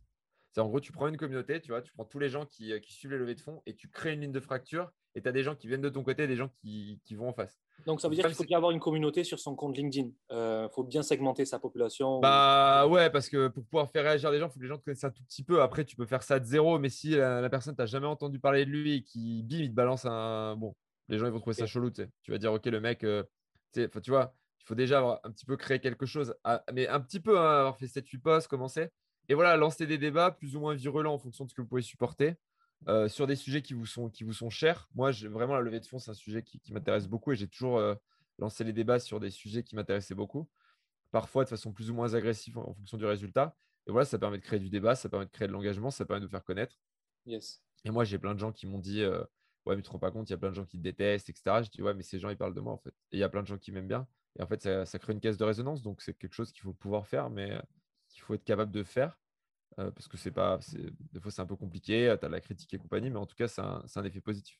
[0.52, 2.78] C'est en gros, tu prends une communauté, tu vois, tu prends tous les gens qui,
[2.80, 5.28] qui suivent les levées de fonds et tu crées une ligne de fracture et tu
[5.28, 7.32] as des gens qui viennent de ton côté et des gens qui, qui vont en
[7.32, 7.58] face.
[7.86, 10.08] Donc, ça veut dire qu'il faut bien avoir une communauté sur son compte LinkedIn.
[10.08, 12.20] Il euh, faut bien segmenter sa population.
[12.20, 14.78] Bah ouais, parce que pour pouvoir faire réagir les gens, il faut que les gens
[14.78, 15.62] te connaissent un tout petit peu.
[15.62, 18.64] Après, tu peux faire ça de zéro, mais si la, personne, tu jamais entendu parler
[18.64, 20.56] de lui et qui, bim, il te balance un.
[20.56, 20.74] Bon,
[21.08, 22.10] les gens, ils vont trouver ça chelou, tu sais.
[22.22, 23.24] Tu vas dire, OK, le mec, euh,
[23.74, 26.34] tu vois, il faut déjà avoir un petit peu créé quelque chose,
[26.72, 28.90] mais un petit peu hein, avoir fait 7-8 posts, commencer.
[29.28, 31.68] Et voilà, lancer des débats plus ou moins virulents en fonction de ce que vous
[31.68, 32.36] pouvez supporter
[32.88, 34.88] euh, sur des sujets qui vous sont, qui vous sont chers.
[34.94, 37.78] Moi, vraiment, la levée de fonds, c'est un sujet qui, m'intéresse beaucoup et j'ai toujours
[37.78, 37.94] euh,
[38.38, 40.48] lancé les débats sur des sujets qui m'intéressaient beaucoup,
[41.12, 43.56] parfois de façon plus ou moins agressive en, fonction du résultat.
[43.86, 46.04] Et voilà, ça permet de créer du débat, ça permet de créer de l'engagement, ça
[46.04, 46.76] permet de vous faire connaître.
[47.26, 47.62] Yes.
[47.84, 49.22] Et moi, j'ai plein de gens qui m'ont dit euh,
[49.64, 50.82] Ouais, mais tu te rends pas compte, il y a plein de gens qui te
[50.82, 51.62] détestent, etc.
[51.62, 52.94] Je dis Ouais, mais ces gens, ils parlent de moi, en fait.
[53.12, 54.08] Et il y a plein de gens qui m'aiment bien.
[54.38, 55.82] Et en fait, ça, crée une caisse de résonance.
[55.82, 57.60] Donc, c'est quelque chose qu'il faut pouvoir faire, mais
[58.12, 59.18] qu'il faut être capable de faire.
[59.78, 60.58] Euh, parce que c'est pas,
[61.12, 62.14] des fois, c'est un peu compliqué.
[62.20, 64.58] Tu as la critique et compagnie, mais en tout cas, c'est un, effet positif.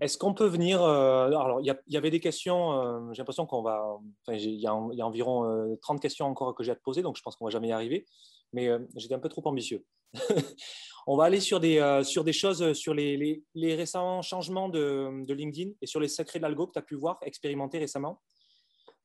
[0.00, 2.72] Est-ce qu'on peut venir euh, Alors, il y, avait des questions.
[2.72, 3.98] Euh, j'ai l'impression qu'on va.
[4.28, 7.36] il y, a environ 30 questions encore que j'ai à te poser, donc je pense
[7.36, 8.06] qu'on va jamais y arriver.
[8.52, 9.84] Mais j'étais un peu trop ambitieux.
[11.06, 16.00] on va aller sur des, choses, sur les, récents changements de, de, LinkedIn et sur
[16.00, 18.22] les secrets de l'algo que tu as pu voir, expérimenter récemment.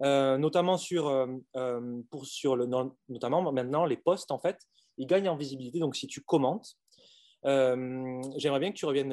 [0.03, 2.67] Euh, notamment sur, euh, euh, pour, sur le,
[3.07, 4.59] notamment maintenant les posts, en fait,
[4.97, 5.79] ils gagnent en visibilité.
[5.79, 6.75] Donc, si tu commentes,
[7.45, 9.11] j'aimerais bien que tu reviennes,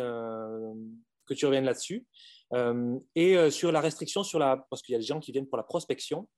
[1.27, 2.07] que tu reviennes là-dessus.
[3.15, 5.57] et sur la restriction, sur la, parce qu'il y a des gens qui viennent pour
[5.57, 6.29] la prospection.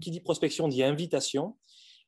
[0.00, 1.56] Qui dit prospection dit invitation.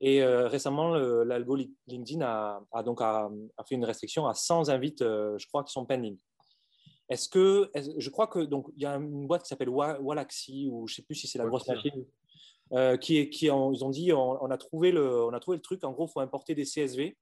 [0.00, 3.28] Et récemment, l'algo LinkedIn a, a donc a,
[3.68, 6.18] fait une restriction à 100 invites, je crois, qui sont pending.
[7.08, 10.86] Est-ce que, je crois que donc il y a une boîte qui s'appelle Walaxy ou
[10.86, 12.04] je sais plus si c'est la grosse machine
[12.72, 15.62] euh, qui est, qui ils ont dit on, a trouvé le, on a trouvé le
[15.62, 15.84] truc.
[15.84, 17.16] En gros, il faut importer des CSV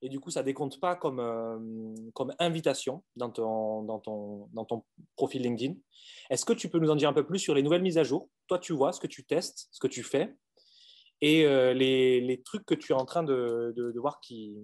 [0.00, 1.58] et du coup, ça décompte pas comme euh,
[2.14, 4.84] comme invitation dans ton dans ton dans ton
[5.16, 5.74] profil LinkedIn.
[6.30, 8.04] Est-ce que tu peux nous en dire un peu plus sur les nouvelles mises à
[8.04, 8.28] jour?
[8.46, 10.36] Toi, tu vois ce que tu testes, ce que tu fais
[11.20, 14.56] et euh, les, les, trucs que tu es en train de, de, voir qui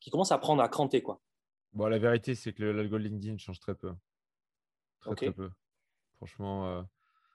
[0.00, 1.20] qui commencent à prendre à cranter quoi.
[1.72, 3.92] Bon, la vérité, c'est que l'algo LinkedIn change très peu.
[5.00, 5.50] Très, très peu.
[6.16, 6.82] Franchement, euh,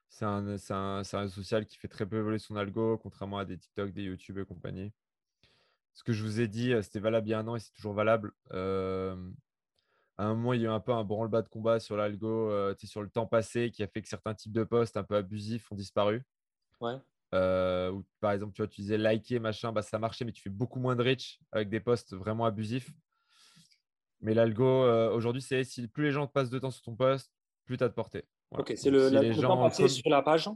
[0.09, 3.57] c'est un, un, réseau social qui fait très peu évoluer son algo, contrairement à des
[3.57, 4.91] TikTok, des YouTube et compagnie.
[5.93, 7.59] Ce que je vous ai dit, euh, c'était valable il y a un an et
[7.59, 8.33] c'est toujours valable.
[8.51, 9.15] Euh,
[10.17, 12.51] À un moment, il y a eu un peu un branle-bas de combat sur l'algo,
[12.83, 15.71] sur le temps passé, qui a fait que certains types de posts un peu abusifs
[15.71, 16.23] ont disparu.
[16.81, 16.99] Ouais.
[17.31, 20.79] par exemple, tu vois, tu disais liker, machin, bah, ça marchait, mais tu fais beaucoup
[20.79, 22.91] moins de reach avec des posts vraiment abusifs.
[24.23, 27.29] Mais l'algo, aujourd'hui, c'est si plus les gens passent de temps sur ton post,
[27.65, 28.23] plus tu as de portée.
[28.51, 29.09] Ok, c'est le,
[29.39, 30.49] temps passé sur la page,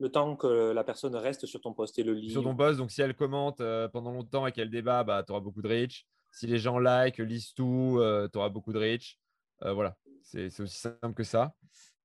[0.00, 2.30] le temps que la personne reste sur ton post et le lit.
[2.30, 5.40] Sur ton post, donc si elle commente pendant longtemps et qu'elle débat, bah, tu auras
[5.40, 6.04] beaucoup de reach.
[6.32, 8.00] Si les gens like, lisent tout,
[8.32, 9.18] tu auras beaucoup de reach.
[9.60, 11.54] voilà, c'est aussi simple que ça.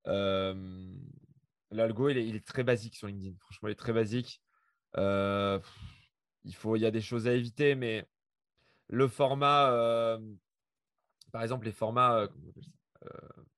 [0.06, 3.36] L'algo, il, il, est très basique sur LinkedIn.
[3.40, 4.40] Franchement, il est très basique.
[4.96, 8.06] il, faut, il y a des choses à éviter, mais
[8.90, 10.20] le format
[11.32, 12.28] par exemple, les formats euh,
[13.04, 13.10] euh,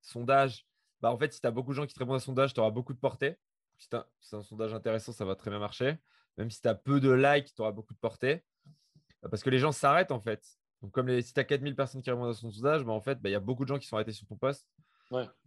[0.01, 0.67] sondage,
[1.01, 2.59] bah, en fait, si tu as beaucoup de gens qui te répondent à sondage, tu
[2.59, 3.37] auras beaucoup de portée.
[3.77, 3.87] Si
[4.19, 5.97] c'est un sondage intéressant, ça va très bien marcher.
[6.37, 8.43] Même si tu as peu de likes, tu auras beaucoup de portée.
[9.29, 10.45] Parce que les gens s'arrêtent en fait.
[10.81, 13.01] Donc, comme les, si tu as 4000 personnes qui répondent à son sondage, bah, en
[13.01, 14.67] fait, bah, il y a beaucoup de gens qui sont arrêtés sur ton poste.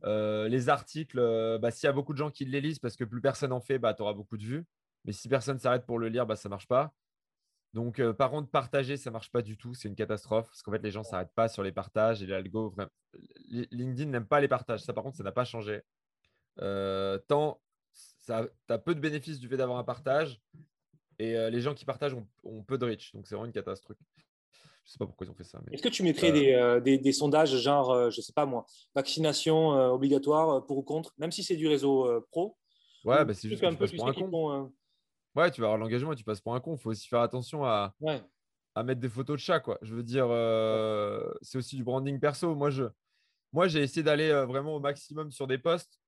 [0.05, 1.19] Euh, les articles,
[1.61, 3.61] bah, s'il y a beaucoup de gens qui les lisent parce que plus personne en
[3.61, 4.65] fait, bah, tu auras beaucoup de vues.
[5.05, 6.93] Mais si personne s'arrête pour le lire, bah, ça ne marche pas.
[7.73, 9.75] Donc, euh, par contre, partager, ça ne marche pas du tout.
[9.75, 12.27] C'est une catastrophe parce qu'en fait, les gens ne s'arrêtent pas sur les partages et
[12.27, 12.75] l'algo.
[13.49, 14.83] LinkedIn n'aime pas les partages.
[14.83, 15.81] Ça, par contre, ça n'a pas changé.
[16.61, 17.61] Euh, tant
[18.25, 20.41] tu as peu de bénéfices du fait d'avoir un partage
[21.19, 23.13] et euh, les gens qui partagent ont, peu de reach.
[23.13, 23.97] Donc, c'est vraiment une catastrophe.
[24.85, 25.61] Je ne sais pas pourquoi ils ont fait ça.
[25.71, 30.79] Est-ce que tu mettrais des, sondages genre, je ne sais pas moi, vaccination obligatoire pour
[30.79, 32.57] ou contre, même si c'est du réseau pro?
[33.05, 34.73] Ouais, bah, c'est juste un peu pour un con.
[35.35, 36.77] Ouais, tu vas avoir l'engagement et tu passes pour un con.
[36.77, 37.95] Il faut aussi faire attention à,
[38.75, 39.61] à mettre des photos de chat.
[39.61, 39.79] Quoi.
[39.83, 42.55] Je veux dire, euh, c'est aussi du branding perso.
[42.55, 42.85] Moi, je,
[43.53, 46.01] moi j'ai essayé d'aller euh, vraiment au maximum sur des posts.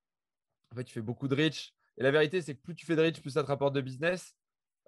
[0.72, 1.72] En fait, tu fais beaucoup de reach.
[1.96, 3.80] Et la vérité, c'est que plus tu fais de reach, plus ça te rapporte de
[3.80, 4.34] business.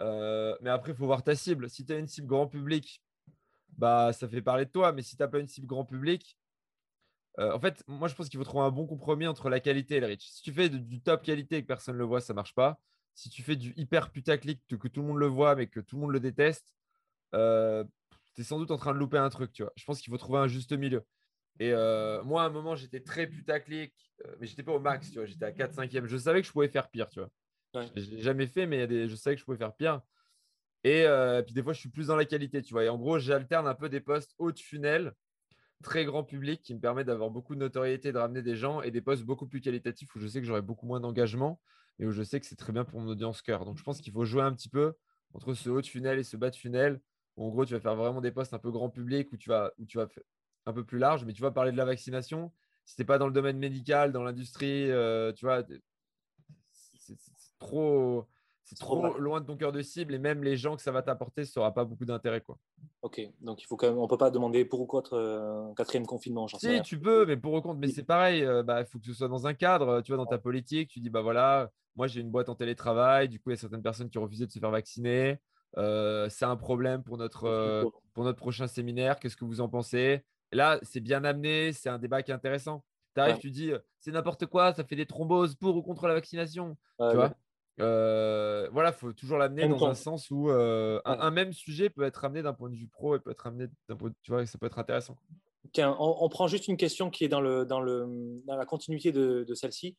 [0.01, 1.70] Euh, mais après, il faut voir ta cible.
[1.70, 3.03] Si tu as une cible grand public,
[3.79, 4.92] bah, ça fait parler de toi.
[4.92, 6.38] Mais si tu n'as pas une cible grand public,
[7.38, 10.01] en fait, moi, je pense qu'il faut trouver un bon compromis entre la qualité et
[10.01, 10.27] le reach.
[10.27, 12.55] Si tu fais du top qualité et que personne ne le voit, ça ne marche
[12.55, 12.81] pas
[13.16, 15.96] si tu fais du hyper putaclic, que tout le monde le voit, mais que tout
[15.96, 16.74] le monde le déteste,
[17.35, 17.83] euh,
[18.35, 19.52] tu es sans doute en train de louper un truc.
[19.52, 19.72] Tu vois.
[19.74, 21.02] Je pense qu'il faut trouver un juste milieu.
[21.59, 23.94] Et euh, moi, à un moment, j'étais très putaclic,
[24.26, 25.11] euh, mais j'étais pas au max.
[25.11, 25.24] Tu vois.
[25.24, 26.05] J'étais à 4-5e.
[26.05, 27.09] Je savais que je pouvais faire pire.
[27.09, 27.31] Tu vois.
[27.96, 29.09] Je l'ai jamais fait, mais des...
[29.09, 30.02] je savais que je pouvais faire pire.
[30.85, 31.07] Et
[31.44, 32.61] puis des fois, je suis plus dans la qualité.
[32.61, 32.85] Tu vois.
[32.85, 35.14] Et en gros, j'alterne un peu des postes haut de funnel,
[35.83, 38.90] très grand public, qui me permet d'avoir beaucoup de notoriété, de ramener des gens, et
[38.90, 41.59] des postes beaucoup plus qualitatifs où je sais que j'aurai beaucoup moins d'engagement
[41.98, 43.64] et où je sais que c'est très bien pour mon audience cœur.
[43.64, 44.94] Donc, je pense qu'il faut jouer un petit peu
[45.35, 47.00] entre ce haut de funnel et ce bas de funnel.
[47.37, 49.72] en gros, tu vas faire vraiment des postes un peu grand public où tu vas,
[49.78, 50.09] où tu vas
[50.66, 52.52] un peu plus large, mais tu vas parler de la vaccination.
[52.85, 55.64] Si tu n'es pas dans le domaine médical, dans l'industrie, euh, tu vois,
[56.70, 57.16] c'est
[57.59, 58.26] trop,
[58.66, 61.00] c'est trop, loin de ton cœur de cible et même les gens que ça va
[61.00, 62.40] t'apporter, ça n'aura pas beaucoup d'intérêt.
[62.40, 62.59] quoi.
[63.02, 65.74] Ok, donc il faut quand même, on peut pas demander pour ou contre un euh,
[65.74, 66.48] quatrième confinement.
[66.48, 69.07] Si, tu peux, mais pour ou contre, mais c'est pareil, euh, bah, il faut que
[69.07, 72.09] ce soit dans un cadre, tu vois, dans ta politique, tu dis, bah voilà, moi,
[72.09, 73.29] j'ai une boîte en télétravail.
[73.29, 75.38] Du coup, il y a certaines personnes qui ont refusé de se faire vacciner.
[75.79, 79.18] Euh, c'est un problème pour notre, euh, pour notre prochain séminaire.
[79.18, 80.24] Qu'est-ce que vous en pensez?
[80.52, 81.72] Là, c'est bien amené.
[81.72, 82.85] C'est un débat qui est intéressant.
[83.14, 86.14] Tu arrives, tu dis, c'est n'importe quoi, ça fait des thromboses pour ou contre la
[86.14, 86.76] vaccination.
[86.98, 87.33] tu vois?
[87.80, 92.24] Euh, voilà, il faut toujours l'amener dans un sens où un, même sujet peut être
[92.24, 94.14] amené d'un point de vue pro et peut être amené d'un point de...
[94.22, 95.16] tu vois, ça peut être intéressant.
[95.72, 98.06] Tiens, on, prend juste une question qui est dans, le, dans, le,
[98.46, 99.96] dans la continuité de, de celle-ci.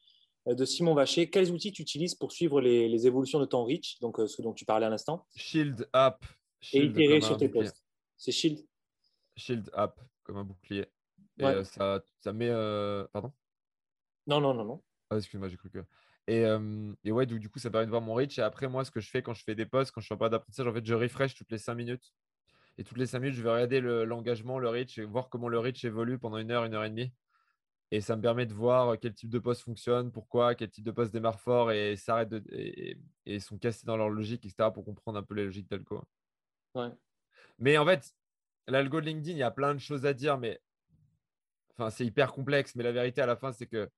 [0.47, 1.29] Euh, de Simon Vacher.
[1.29, 4.53] Quels outils tu utilises pour suivre les, évolutions de ton reach, donc euh, ce dont
[4.53, 5.25] tu parlais à l'instant?
[5.35, 6.23] Shield App.
[6.73, 7.83] et itérer sur tes posts.
[8.15, 8.65] C'est Shield
[9.35, 10.85] Shield App, comme un bouclier.
[11.39, 12.49] Et euh, ça, ça met.
[13.11, 13.31] Pardon?
[14.25, 14.83] Non, non, non, non.
[15.09, 15.83] Ah, excuse-moi, j'ai cru que.
[16.27, 16.43] Et,
[17.05, 18.37] et, ouais, donc, du coup, ça permet de voir mon reach.
[18.37, 20.13] Et après, moi, ce que je fais quand je fais des posts, quand je suis
[20.13, 22.13] en période d'apprentissage, en fait, je refresh toutes les 5 minutes.
[22.77, 25.57] Et toutes les 5 minutes, je vais regarder l'engagement, le, reach et voir comment le
[25.57, 27.13] reach évolue pendant une heure, une heure et demie.
[27.91, 30.91] Et ça me permet de voir quel type de poste fonctionne, pourquoi, quel type de
[30.91, 34.71] poste démarre fort et s'arrête et, et, sont cassés dans leur logique, etc.
[34.73, 36.03] pour comprendre un peu les logiques d'algo.
[36.75, 36.89] Ouais.
[37.59, 38.13] Mais en fait,
[38.67, 40.59] l'algo de LinkedIn, il y a plein de choses à dire, mais
[41.71, 42.75] enfin, c'est hyper complexe.
[42.75, 43.89] Mais la vérité à la fin, c'est que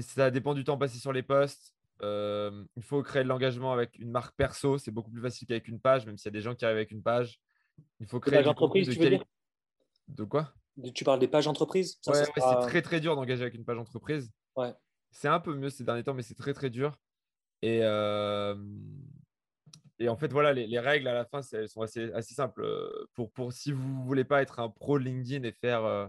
[0.00, 1.74] ça dépend du temps passé sur les postes.
[2.02, 4.78] Euh, il faut créer de l'engagement avec une marque perso.
[4.78, 6.76] C'est beaucoup plus facile qu'avec une page, même s'il y a des gens qui arrivent
[6.76, 7.40] avec une page.
[8.00, 9.24] Il faut créer entreprise, tu veux dire?
[10.08, 10.52] De quoi?
[10.94, 11.98] Tu parles des pages entreprises?
[12.06, 14.30] Ouais, c'est très très dur d'engager avec une page entreprise.
[14.56, 14.72] Ouais.
[15.10, 16.98] C'est un peu mieux ces derniers temps, mais c'est très très dur.
[17.62, 18.54] Et, euh,
[19.98, 22.64] et en fait, voilà, les, règles à la fin, elles sont assez, assez simples.
[23.14, 26.06] Pour, pour, si vous ne voulez pas être un pro LinkedIn et faire, euh,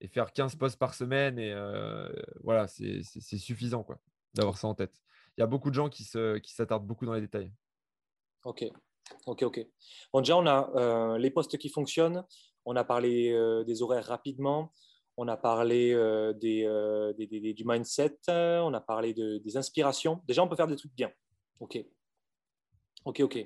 [0.00, 2.08] et faire 15 posts par semaine, et euh,
[2.42, 3.98] voilà, c'est suffisant quoi,
[4.34, 5.02] d'avoir ça en tête.
[5.36, 7.52] Il y a beaucoup de gens qui s'attardent qui beaucoup dans les détails.
[8.44, 8.64] Ok,
[9.26, 9.66] ok, ok.
[10.12, 12.24] Bon, déjà, on a les postes qui fonctionnent.
[12.64, 14.72] On a parlé euh, des horaires rapidement.
[15.16, 15.94] on a parlé
[16.40, 20.22] des, du mindset, on a parlé des inspirations.
[20.26, 21.10] Déjà, on peut faire des trucs bien.
[21.60, 21.84] OK.
[23.04, 23.36] OK, OK.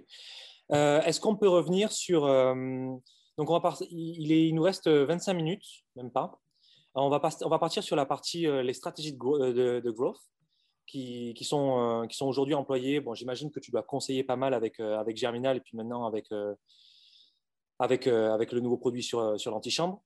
[0.71, 2.23] Est-ce qu'on peut revenir sur...
[2.27, 5.65] donc, on va il, est, il nous reste 25 minutes,
[5.97, 6.42] même pas.
[6.95, 10.21] On, va on va partir sur la partie, les stratégies de, de growth
[10.87, 13.01] qui, sont, euh, qui sont aujourd'hui employés.
[13.01, 16.07] Bon, j'imagine que tu dois conseiller pas mal avec, euh, avec Germinal et puis maintenant
[16.07, 16.55] avec, euh,
[17.79, 20.03] avec, avec le nouveau produit sur, sur l'antichambre.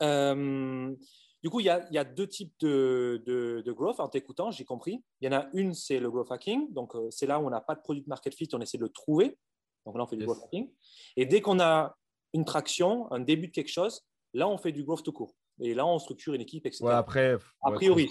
[0.00, 4.50] du coup, il y, a, il y, a, deux types de, de, growth en t'écoutant,
[4.50, 5.02] j'ai compris.
[5.20, 6.72] Il y en a une, c'est le growth hacking.
[6.72, 8.84] Donc, c'est là où on n'a pas de produit de market fit, on essaie de
[8.84, 9.38] le trouver.
[9.86, 10.70] Donc là, on fait du growth hacking.
[11.16, 11.96] Et dès qu'on a
[12.34, 15.34] une traction, un début de quelque chose, là, on fait du growth tout court.
[15.60, 16.84] Et là, on structure une équipe, etc.
[16.84, 18.08] Ouais, après, a priori.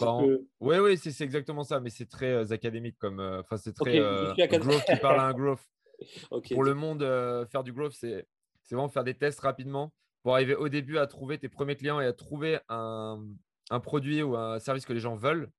[0.59, 3.19] Oui, oui, c'est exactement ça, mais c'est très euh, académique comme.
[3.19, 5.61] Euh, enfin, c'est très euh, growth qui parle à un growth.
[6.51, 7.01] Pour le monde,
[7.49, 8.27] faire du growth, c'est
[8.69, 12.05] vraiment faire des tests rapidement pour arriver au début à trouver tes premiers clients et
[12.05, 13.25] à trouver un,
[13.69, 15.49] un produit ou un service que les gens veulent.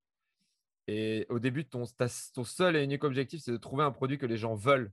[0.87, 1.85] Et au début, ton,
[2.35, 4.93] ton seul et unique objectif, c'est de trouver un produit que les gens veulent.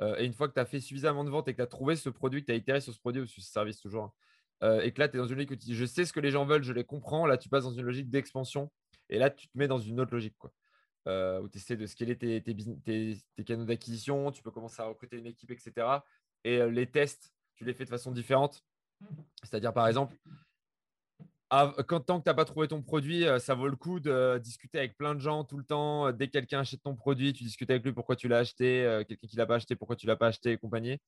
[0.00, 1.94] et une fois que tu as fait suffisamment de ventes et que tu as trouvé
[1.94, 4.12] ce produit, que tu as itéré sur ce produit ou sur ce service toujours, hein,
[4.62, 6.12] euh, et que là, tu es dans une logique où tu dis je sais ce
[6.12, 7.26] que les gens veulent, je les comprends.
[7.26, 8.70] Là, tu passes dans une logique d'expansion.
[9.08, 10.36] Et là, tu te mets dans une autre logique.
[10.38, 10.52] Quoi.
[11.06, 15.18] Euh, où tu essaies de scaler tes, tes, canaux d'acquisition, tu peux commencer à recruter
[15.18, 15.86] une équipe, etc.
[16.44, 18.64] Et euh, les tests, tu les fais de façon différente.
[19.42, 20.16] C'est-à-dire, par exemple,
[21.50, 24.78] quand, tant que tu n'as pas trouvé ton produit, ça vaut le coup de discuter
[24.78, 26.10] avec plein de gens tout le temps.
[26.10, 29.26] Dès que quelqu'un achète ton produit, tu discutes avec lui pourquoi tu l'as acheté, quelqu'un
[29.28, 30.98] qui ne l'a pas acheté, pourquoi tu ne l'as pas acheté et compagnie.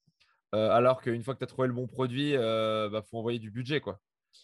[0.54, 3.18] Euh, alors qu'une fois que tu as trouvé le bon produit, il euh, bah, faut
[3.18, 3.80] envoyer du budget.
[3.80, 4.00] Quoi.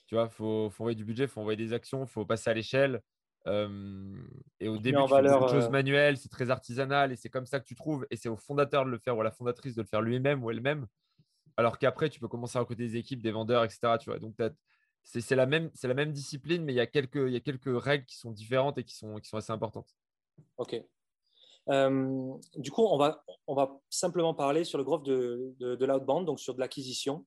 [0.07, 2.51] Tu vois, faut, faut envoyer du budget, il faut envoyer des actions, il faut passer
[2.51, 3.03] à l'échelle.
[3.49, 4.15] Euh,
[4.61, 7.61] et au début, tu fais des choses manuelles, c'est très artisanal et c'est comme ça
[7.61, 8.07] que tu trouves.
[8.11, 10.45] Et c'est au fondateur de le faire ou à la fondatrice de le faire lui-même
[10.45, 10.87] ou elle-même.
[11.57, 13.97] Alors qu'après, tu peux commencer à recruter des équipes, des vendeurs, etc.
[14.01, 14.19] Tu vois.
[14.19, 14.37] Donc,
[15.03, 17.83] c'est la, même, la même discipline, mais il y, a quelques, il y a quelques
[17.83, 19.95] règles qui sont différentes et qui sont, qui sont assez importantes.
[20.57, 20.77] Ok.
[21.69, 26.27] Euh, du coup, on va, on va simplement parler sur le growth de, de, l'outbound,
[26.27, 27.25] donc sur de l'acquisition.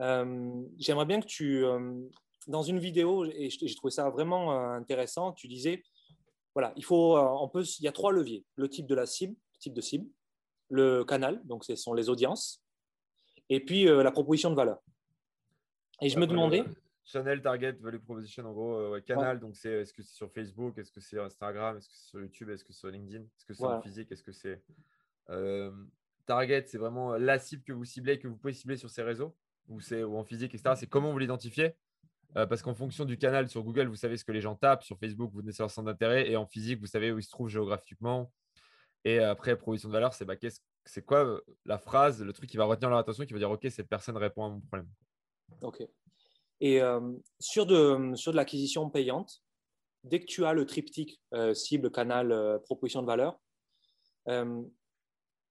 [0.00, 2.02] Euh, j'aimerais bien que tu, euh,
[2.46, 5.82] dans une vidéo, et j'ai trouvé ça vraiment intéressant, tu disais,
[6.54, 9.36] voilà, il faut, on peut, il y a trois leviers le type de la cible,
[9.58, 10.08] type de cible,
[10.68, 12.62] le canal, donc ce sont les audiences,
[13.48, 14.78] et puis la proposition de valeur.
[16.00, 16.64] Et je me demandais,
[17.04, 19.40] Channel, Target, Value Proposition, en gros, euh, canal.
[19.40, 22.20] Donc, c'est est-ce que c'est sur Facebook, est-ce que c'est Instagram, est-ce que c'est sur
[22.20, 24.62] YouTube, est-ce que c'est sur LinkedIn, est-ce que c'est en physique, est-ce que c'est.
[25.30, 25.72] Euh,
[26.26, 29.36] target, c'est vraiment la cible que vous ciblez, que vous pouvez cibler sur ces réseaux?
[29.68, 30.74] Ou, ou en physique, etc.
[30.76, 31.74] C'est comment vous l'identifiez?
[32.36, 34.82] Euh, parce qu'en fonction du canal sur Google, vous savez ce que les gens tapent.
[34.82, 36.30] Sur Facebook, vous connaissez leur centre d'intérêt.
[36.30, 38.32] Et en physique, vous savez où ils se trouvent géographiquement.
[39.04, 40.34] Et après, proposition de valeur, c'est bah,
[40.84, 43.66] c'est quoi la phrase, le truc qui va retenir leur attention, qui va dire OK,
[43.70, 44.88] cette personne répond à mon problème?
[45.60, 45.82] OK.
[46.62, 47.00] Et euh,
[47.40, 49.42] sur, de, l'acquisition payante,
[50.04, 53.36] dès que tu as le triptyque euh, cible, canal, euh, proposition de valeur,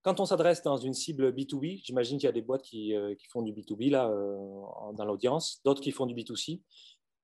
[0.04, 2.96] quand on s'adresse dans une cible B2B, j'imagine qu'il y a des boîtes qui,
[3.30, 4.08] font du B2B là,
[4.94, 6.62] dans l'audience, d'autres qui font du B2C.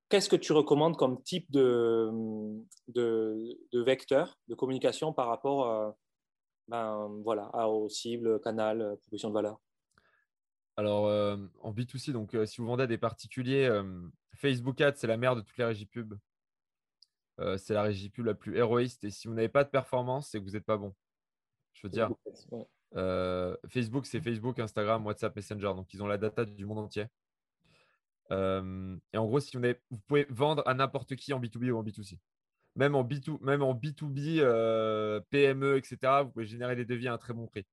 [0.09, 2.11] Qu'est-ce que tu recommandes comme type de,
[3.73, 5.95] vecteur de communication par rapport
[6.67, 9.57] ben, voilà, aux cibles, canal, proposition de valeur?
[10.77, 13.83] Alors, euh, en B2C, donc euh, si vous vendez à des particuliers, euh,
[14.35, 16.13] Facebook Ads, c'est la mère de toutes les régies pub.
[17.57, 19.03] c'est la régie pub la plus héroïste.
[19.03, 20.93] Et si vous n'avez pas de performance, c'est que vous n'êtes pas bon.
[21.73, 22.11] Je veux dire,
[23.69, 25.73] Facebook, c'est Facebook, Instagram, WhatsApp, Messenger.
[25.75, 27.07] Donc, ils ont la data du monde entier.
[28.31, 31.83] et en gros, si vous, vous pouvez vendre à n'importe qui en B2B ou en
[31.83, 32.19] B2C.
[32.75, 34.41] Même en, B2, même en B2B,
[35.31, 37.65] PME, etc., vous pouvez générer des devis à un très bon prix.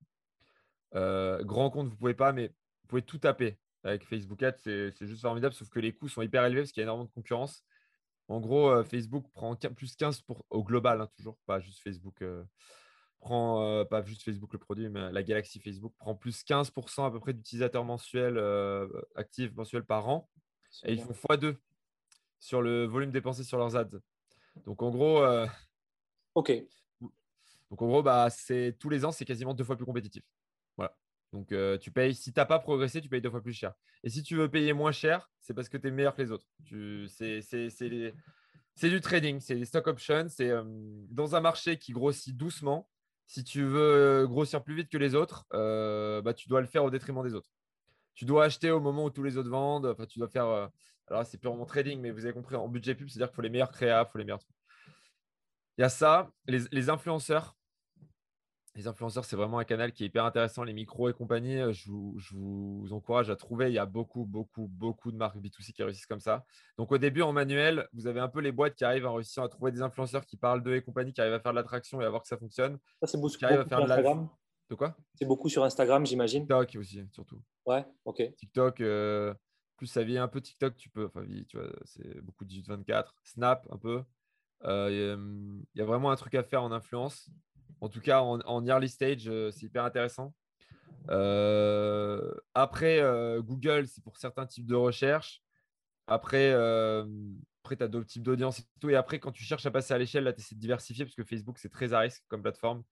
[0.92, 2.52] grand compte, vous ne pouvez pas, mais
[2.84, 6.22] vous pouvez tout taper avec Facebook Ads, c'est juste formidable, sauf que les coûts sont
[6.22, 7.64] hyper élevés parce qu'il y a énormément de concurrence.
[8.28, 12.22] En gros, euh, Facebook prend plus 15 pour, au global, hein, toujours, pas juste Facebook.
[12.22, 12.44] Euh,
[13.20, 17.10] prend euh, pas juste Facebook le produit, mais la galaxie Facebook prend plus 15% à
[17.10, 18.38] peu près d'utilisateurs mensuels
[19.14, 20.28] actifs mensuels par an.
[20.84, 21.56] Et ils font x2
[22.38, 23.98] sur le volume dépensé sur leurs ads.
[24.66, 25.24] Donc en gros,
[26.34, 26.52] ok.
[27.70, 30.22] Donc en gros, bah, c'est tous les ans, c'est quasiment deux fois plus compétitif.
[31.34, 33.74] Donc, euh, tu payes, si tu n'as pas progressé, tu payes deux fois plus cher.
[34.04, 36.30] Et si tu veux payer moins cher, c'est parce que tu es meilleur que les
[36.30, 36.46] autres.
[38.76, 40.28] C'est du trading, c'est des stock options.
[40.28, 40.62] C'est euh,
[41.10, 42.88] dans un marché qui grossit doucement.
[43.26, 46.84] Si tu veux grossir plus vite que les autres, euh, bah, tu dois le faire
[46.84, 47.50] au détriment des autres.
[48.14, 49.96] Tu dois acheter au moment où tous les autres vendent.
[50.08, 50.70] Tu dois faire.
[51.08, 53.50] alors, c'est purement trading, mais vous avez compris, en budget pub, c'est-à-dire qu'il faut les
[53.50, 54.54] meilleurs créas, il faut les meilleurs trucs.
[55.78, 57.56] Il y a ça, les influenceurs
[58.76, 60.64] Les influenceurs, c'est vraiment un canal qui est hyper intéressant.
[60.64, 63.68] Les micros et compagnie, euh, je vous, encourage à trouver.
[63.68, 66.44] Il y a beaucoup, beaucoup, beaucoup de marques B2C qui réussissent comme ça.
[66.76, 69.44] Donc, au début, en manuel, vous avez un peu les boîtes qui arrivent à réussir
[69.44, 72.00] à trouver des influenceurs qui parlent d'eux et compagnie, qui arrivent à faire de l'attraction
[72.00, 72.78] et à voir que ça fonctionne.
[73.00, 74.28] Ça, c'est beaucoup, qui à faire de Instagram.
[74.70, 74.96] De quoi?
[75.14, 76.42] C'est beaucoup sur Instagram, j'imagine.
[76.42, 77.40] TikTok aussi, surtout.
[77.66, 78.34] Ouais, ok.
[78.36, 79.34] TikTok, euh,
[79.76, 81.06] plus ça vient un peu TikTok, tu peux.
[81.06, 83.12] Enfin, tu vois, c'est beaucoup 18-24.
[83.22, 84.02] Snap, un peu.
[84.64, 84.88] Euh,
[85.74, 87.28] il y, a vraiment un truc à faire en influence.
[87.80, 90.34] En tout cas, en, early stage, euh, c'est hyper intéressant.
[91.10, 93.00] Euh, après,
[93.40, 95.42] Google, c'est pour certains types de recherches.
[96.06, 98.90] Après, après tu as d'autres types d'audience et tout.
[98.90, 101.14] Et après, quand tu cherches à passer à l'échelle, là, tu essaies de diversifier parce
[101.14, 102.82] que Facebook, c'est très à risque comme plateforme.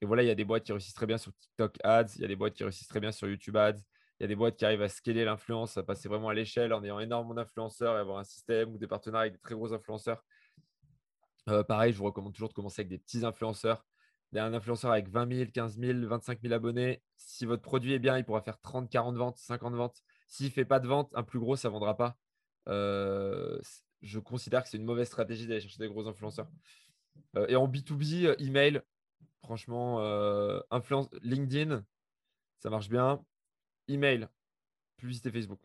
[0.00, 2.22] Et voilà, il y a des boîtes qui réussissent très bien sur TikTok Ads, il
[2.22, 3.80] y a des boîtes qui réussissent très bien sur YouTube Ads,
[4.20, 6.72] il y a des boîtes qui arrivent à scaler l'influence, à passer vraiment à l'échelle
[6.72, 9.72] en ayant énormément d'influenceurs et avoir un système ou des partenariats avec des très gros
[9.72, 10.22] influenceurs
[11.48, 13.84] euh, pareil, je vous recommande toujours de commencer avec des petits influenceurs.
[14.34, 17.02] Un influenceur avec 20 000, 15 000, 25 000 abonnés.
[17.16, 20.02] Si votre produit est bien, il pourra faire 30, 40 ventes, 50 ventes.
[20.26, 22.16] S'il ne fait pas de vente, un plus gros, ça ne vendra pas.
[22.68, 23.58] Euh,
[24.02, 26.48] je considère que c'est une mauvaise stratégie d'aller chercher des gros influenceurs.
[27.36, 28.82] Euh, et en B2B, email,
[29.42, 30.00] franchement,
[30.70, 31.84] influence, LinkedIn,
[32.58, 33.24] ça marche bien.
[33.88, 34.28] Email,
[34.98, 35.60] publicité Facebook.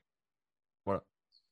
[0.85, 1.03] Voilà.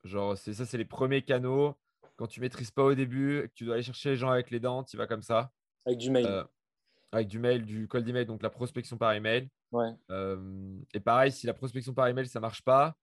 [0.06, 1.76] Genre, ça, c'est les premiers canaux
[2.22, 4.60] quand tu maîtrises pas au début, que tu dois aller chercher les gens avec les
[4.60, 5.52] dents, tu vas comme ça.
[5.88, 6.46] Avec du mail.
[7.14, 9.50] Euh, avec du mail, du call d'email, donc la prospection par email.
[9.72, 9.90] Ouais.
[10.10, 12.96] Euh, et pareil, si la prospection par email, ça marche pas,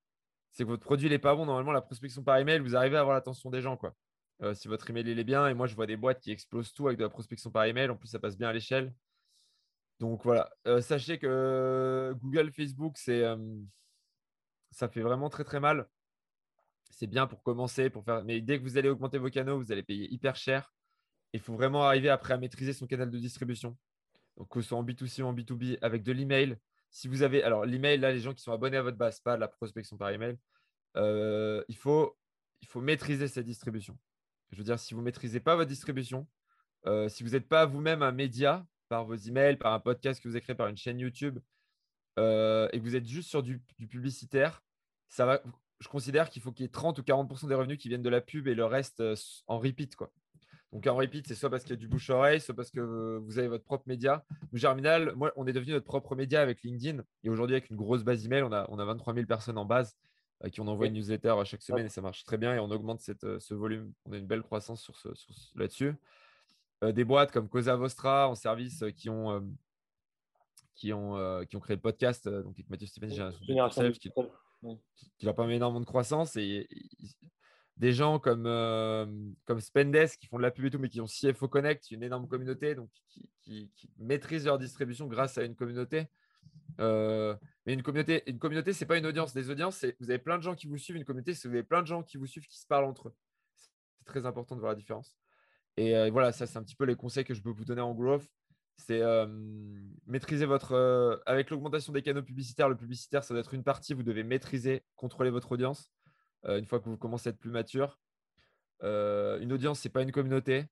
[0.50, 1.46] c'est que votre produit n'est pas bon.
[1.46, 3.76] Normalement, la prospection par email, vous arrivez à avoir l'attention des gens.
[3.76, 3.94] Quoi.
[4.42, 6.72] Euh, si votre email il est bien, et moi je vois des boîtes qui explosent
[6.72, 8.94] tout avec de la prospection par email, en plus ça passe bien à l'échelle.
[9.98, 10.48] Donc voilà,
[10.80, 13.24] sachez que Google, Facebook, c'est,
[14.70, 15.88] ça fait vraiment très très mal
[16.98, 18.24] c'est bien pour commencer, pour faire.
[18.24, 20.72] Mais dès que vous allez augmenter vos canaux, vous allez payer hyper cher.
[21.32, 23.76] Il faut vraiment arriver après à maîtriser son canal de distribution.
[24.38, 26.56] Donc, que ce soit en B2C ou en B2B, avec de l'email.
[26.90, 27.42] Si vous avez.
[27.42, 30.10] Alors, l'email, là, les gens qui sont abonnés à votre base, pas la prospection par
[30.10, 30.38] email,
[30.96, 32.16] euh, il, faut,
[32.62, 33.98] il faut maîtriser cette distribution.
[34.52, 36.26] Je veux dire, si vous ne maîtrisez pas votre distribution,
[36.86, 40.28] euh, si vous n'êtes pas vous-même un média par vos emails, par un podcast que
[40.28, 41.38] vous avez par une chaîne YouTube,
[42.18, 44.62] euh, et que vous êtes juste sur du, du publicitaire,
[45.08, 45.42] ça va,
[45.80, 48.08] je considère qu'il faut qu'il y ait 30 ou 40% des revenus qui viennent de
[48.08, 49.02] la pub et le reste
[49.46, 49.94] en repeat.
[49.96, 50.10] Quoi.
[50.72, 53.38] Donc en repeat, c'est soit parce qu'il y a du bouche-oreille, soit parce que vous
[53.38, 54.24] avez votre propre média.
[54.52, 57.02] Nous, Germinal, moi, on est devenu notre propre média avec LinkedIn.
[57.24, 59.64] Et aujourd'hui, avec une grosse base email, on a, on a 23 000 personnes en
[59.64, 59.96] base
[60.40, 62.70] à qui on envoie une newsletter chaque semaine et ça marche très bien et on
[62.70, 63.92] augmente cette, euh, ce volume.
[64.04, 65.08] On a une belle croissance sur ce,
[65.56, 65.94] là-dessus.
[66.84, 69.50] Euh, des boîtes comme Cosa Vostra en service qui ont,
[70.74, 72.28] qui, ont, qui ont créé le podcast.
[72.28, 73.32] donc avec Mathieu Stéphane, j'ai un
[75.18, 76.36] qui n'a pas énormément de croissance.
[76.36, 76.68] Et,
[77.78, 79.06] des gens comme, euh,
[79.44, 82.02] comme Spendes qui font de la pub et tout, mais qui ont CFO Connect, une
[82.02, 86.08] énorme communauté, donc qui, maîtrisent leur distribution grâce à une communauté.
[86.80, 89.32] Euh, mais une communauté, une communauté, c'est pas une audience.
[89.32, 90.96] Des audiences, c'est vous avez plein de gens qui vous suivent.
[90.96, 93.08] Une communauté, c'est vous avez plein de gens qui vous suivent, qui se parlent entre
[93.08, 93.14] eux.
[93.54, 95.16] C'est très important de voir la différence.
[95.76, 97.82] Et euh, voilà, ça, c'est un petit peu les conseils que je peux vous donner
[97.82, 98.26] en growth
[98.80, 99.02] c'est
[100.06, 101.20] maîtriser votre.
[101.26, 103.92] avec l'augmentation des canaux publicitaires, le publicitaire, ça doit être une partie.
[103.92, 105.90] Vous devez maîtriser, contrôler votre audience
[106.44, 107.98] une fois que vous commencez à être plus mature.
[108.82, 110.66] une audience, ce n'est pas une communauté.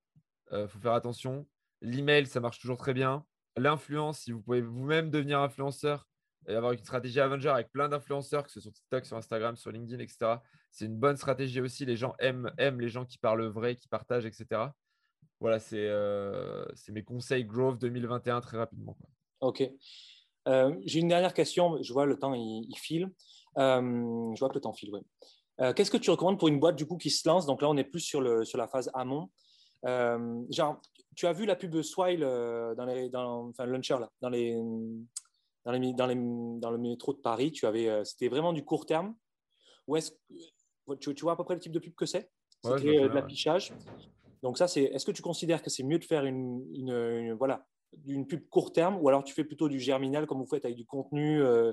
[0.52, 1.46] Il faut faire attention.
[1.80, 3.24] L'email, ça marche toujours très bien.
[3.56, 6.06] L'influence, si vous pouvez vous-même devenir influenceur
[6.48, 9.56] et avoir une stratégie Avenger avec plein d'influenceurs, que ce soit sur TikTok, sur Instagram,
[9.56, 10.36] sur LinkedIn, etc.,
[10.70, 11.84] c'est une bonne stratégie aussi.
[11.86, 14.68] Les gens aiment, aiment les gens qui parlent vrai, qui partagent, etc.
[15.40, 18.96] Voilà, euh, c'est mes conseils Growth 2021 très rapidement.
[19.40, 19.62] Ok.
[20.48, 21.82] Euh, j'ai une dernière question.
[21.82, 23.10] Je vois le temps, il, file.
[23.58, 23.80] Euh,
[24.34, 25.00] je vois que le temps file, oui.
[25.58, 27.46] Qu'est-ce que tu recommandes pour une boîte du coup qui se lance?
[27.46, 29.30] Donc là, on est plus sur, le, sur la phase amont.
[29.84, 30.80] genre,
[31.14, 34.54] tu as vu la pub Swile dans les, dans, enfin, Launcher là, dans les,
[35.64, 36.14] dans les, dans les,
[36.60, 37.52] dans le métro de Paris.
[37.52, 39.14] Tu avais, c'était vraiment du court terme.
[39.86, 40.12] Ou est-ce
[41.00, 42.30] tu, tu, vois à peu près le type de pub que c'est?
[42.62, 43.72] C'était de l'affichage.
[44.42, 44.84] Donc ça, c'est.
[44.84, 47.66] Est-ce que tu considères que c'est mieux de faire une, voilà
[48.06, 48.98] une pub court terme?
[49.00, 51.72] Ou alors tu fais plutôt du germinal comme vous faites avec du contenu euh,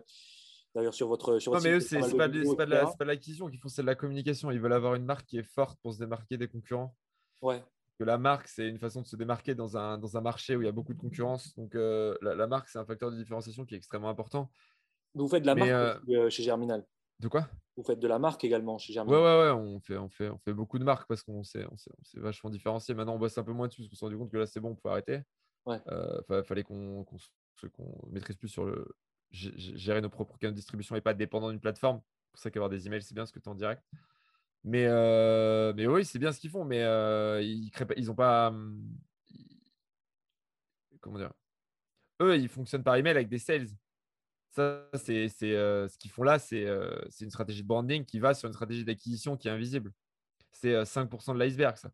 [0.76, 3.84] D'ailleurs, sur votre, sur non, mais eux, c'est pas, pas, pas l'acquisition qu'ils font, c'est
[3.84, 4.50] de la communication.
[4.50, 6.96] Ils veulent avoir une marque qui est forte pour se démarquer des concurrents.
[7.42, 7.64] Ouais.
[8.00, 10.62] Que la marque, c'est une façon de se démarquer dans un, dans un marché où
[10.64, 11.56] il y a beaucoup de concurrence.
[11.56, 14.50] Donc, euh, la, marque, c'est un facteur de différenciation qui est extrêmement important.
[15.14, 16.88] Vous faites de la marque euh, chez Germinal
[17.20, 17.48] De quoi?
[17.78, 19.20] Vous faites de la marque également chez Germinal.
[19.20, 21.66] Ouais, ouais, ouais, on fait, on fait, on fait beaucoup de marques parce qu'on s'est,
[21.72, 22.96] on s'est, vachement différencié.
[22.96, 24.60] Maintenant, on bosse un peu moins dessus parce qu'on s'est rendu compte que là, c'est
[24.60, 25.22] bon, on peut arrêter.
[25.68, 25.80] Ouais.
[25.88, 27.06] Euh, fallait qu'on,
[28.10, 28.88] maîtrise plus sur le
[29.34, 32.02] gérer nos propres canaux de distribution et pas dépendant d'une plateforme.
[32.26, 33.84] C'est pour ça qu'avoir des emails, c'est bien ce que tu es en direct.
[34.64, 38.10] Mais, euh, mais oui, c'est bien ce qu'ils font, mais euh, ils créent pas, ils
[38.10, 38.48] ont pas.
[38.48, 38.82] Hum,
[41.02, 41.34] comment dire?
[42.22, 43.68] Eux, ils fonctionnent par email avec des sales.
[44.52, 46.64] Ça, c'est ce qu'ils font là, c'est
[47.22, 49.92] une stratégie de branding qui va sur une stratégie d'acquisition qui est invisible.
[50.52, 51.92] C'est 5% de l'iceberg, ça.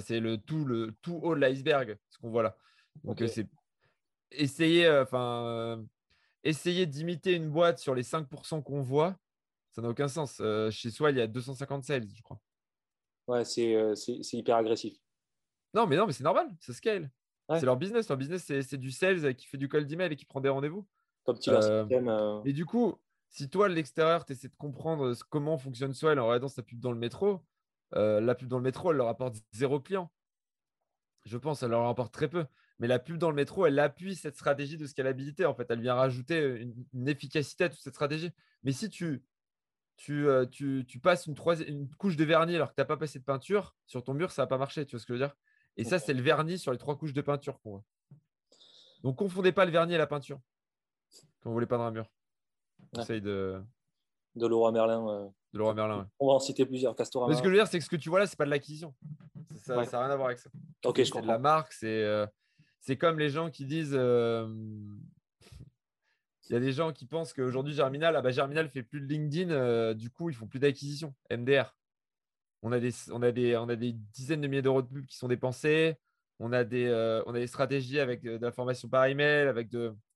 [0.00, 2.56] c'est le tout, le tout haut de l'iceberg, ce qu'on voit là.
[3.02, 3.48] Donc, c'est
[4.30, 5.82] essayer, enfin,
[6.44, 9.16] essayer d'imiter une boîte sur les 5% qu'on voit,
[9.70, 10.42] ça n'a aucun sens.
[10.70, 12.40] chez soi, il y a 250 sales, je crois.
[13.28, 13.94] Ouais, c'est
[14.32, 14.98] hyper agressif.
[15.74, 17.10] Non, mais non, mais c'est normal, ça scale.
[17.58, 18.08] C'est leur business.
[18.08, 20.86] Leur business, c'est du sales qui fait du cold email et qui prend des rendez-vous.
[21.24, 22.42] Comme tu euh, euh...
[22.44, 22.94] Et du coup,
[23.28, 26.80] si toi, de l'extérieur, tu essaies de comprendre comment fonctionne Swell en regardant sa pub
[26.80, 27.40] dans le métro,
[27.94, 30.10] euh, la pub dans le métro, elle leur apporte zéro client.
[31.24, 32.46] Je pense, elle leur apporte très peu.
[32.80, 35.46] Mais la pub dans le métro, elle appuie cette stratégie de scalabilité.
[35.46, 38.30] En fait, elle vient rajouter une, efficacité à toute cette stratégie.
[38.64, 39.22] Mais si tu,
[39.96, 41.36] tu, tu, tu passes une,
[41.68, 44.32] une couche de vernis alors que tu n'as pas passé de peinture sur ton mur,
[44.32, 44.86] ça va pas marcher.
[44.86, 45.36] Tu vois ce que je veux dire?
[45.76, 47.84] Et ça, c'est le vernis sur les trois couches de peinture qu'on voit.
[49.02, 50.40] Donc, confondez pas le vernis et la peinture
[51.40, 52.06] quand vous voulez peindre un mur.
[52.98, 53.62] Essaye de.
[54.36, 55.08] De Laurent Merlin.
[55.08, 56.08] Euh, de Laurent Merlin.
[56.18, 56.94] On va en citer plusieurs.
[56.94, 57.30] Castorama.
[57.30, 58.44] Mais ce que je veux dire, c'est que ce que tu vois là, c'est pas
[58.44, 58.94] de l'acquisition.
[59.56, 60.50] Ça n'a rien à voir avec ça.
[60.84, 61.72] Ok, je C'est de la marque.
[61.72, 62.26] C'est euh,
[62.80, 63.94] c'est comme les gens qui disent.
[63.94, 64.48] Euh,
[66.48, 69.06] il y a des gens qui pensent qu'aujourd'hui, Germinal, ah bah, Germinal fait plus de
[69.06, 71.14] LinkedIn, du coup, ils font plus d'acquisition.
[71.30, 71.76] MDR.
[72.62, 75.96] On a, des, dizaines de milliers d'euros de pub qui sont dépensés.
[76.40, 79.70] On a des, des stratégies avec de la formation par email, avec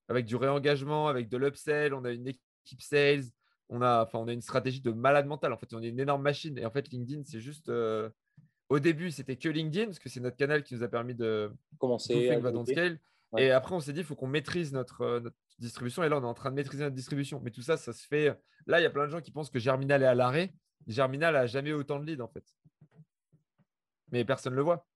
[0.08, 3.24] avec du réengagement, avec de l'upsell, on a une équipe sales,
[3.68, 5.52] on a, une stratégie de malade mental.
[5.52, 6.58] En fait, on est une énorme machine.
[6.58, 7.68] Et en fait, LinkedIn, c'est juste.
[7.68, 8.10] Euh,
[8.68, 11.52] au début, c'était que LinkedIn, parce que c'est notre canal qui nous a permis de
[11.78, 12.98] commencer à scale.
[13.36, 16.02] Et après, on s'est dit, il faut qu'on maîtrise notre, euh, notre, distribution.
[16.04, 17.40] Et là, on est en train de maîtriser notre distribution.
[17.42, 18.36] Mais tout ça, ça se fait.
[18.66, 20.54] Là, il y a plein de gens qui pensent que Germinal est à l'arrêt.
[20.86, 22.44] Germinal a jamais autant de leads, en fait.
[24.12, 24.86] Mais personne ne le voit.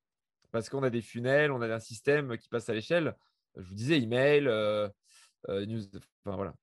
[0.53, 3.15] Parce qu'on a des funnels, on a un système qui passe à l'échelle
[3.59, 4.89] je vous disais, email, euh,
[5.49, 5.83] euh, news,
[6.25, 6.55] enfin voilà.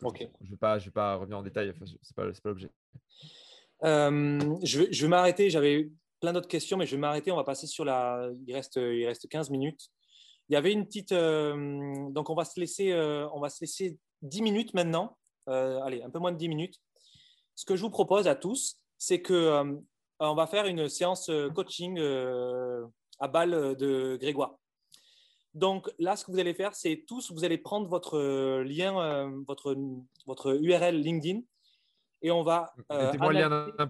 [0.00, 2.70] Je ne vais, pas, je vais pas revenir en détail, ce n'est pas, pas l'objet.
[3.84, 5.90] Euh, je vais, je vais m'arrêter, j'avais
[6.20, 8.28] plein d'autres questions, mais je vais m'arrêter, on va passer sur la...
[8.46, 9.88] Il reste, il reste 15 minutes.
[10.48, 11.12] Il y avait une petite...
[11.12, 12.94] donc on va, se laisser,
[13.32, 15.16] on va se laisser 10 minutes maintenant,
[15.46, 16.80] allez, un peu moins de 10 minutes.
[17.54, 19.64] Ce que je vous propose à tous, c'est que
[20.18, 21.98] on va faire une séance coaching
[23.20, 24.56] à balle de Grégoire.
[25.54, 28.98] Donc là, ce que vous allez faire, c'est tous, vous allez prendre votre euh, lien,
[29.00, 29.76] euh, votre,
[30.26, 31.40] votre URL LinkedIn
[32.22, 32.72] et on va.
[32.92, 33.86] Euh, mettez-moi le lien d'un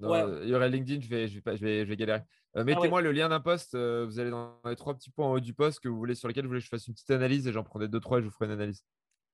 [0.00, 0.44] post.
[0.44, 2.22] URL LinkedIn, je vais, je vais, je vais, je vais galérer.
[2.54, 3.74] Ah mettez-moi le lien d'un post.
[3.74, 6.28] vous allez dans les trois petits points en haut du post que vous voulez, sur
[6.28, 8.22] lesquels vous voulez que je fasse une petite analyse et j'en prendrai deux, trois et
[8.22, 8.84] je vous ferai une analyse.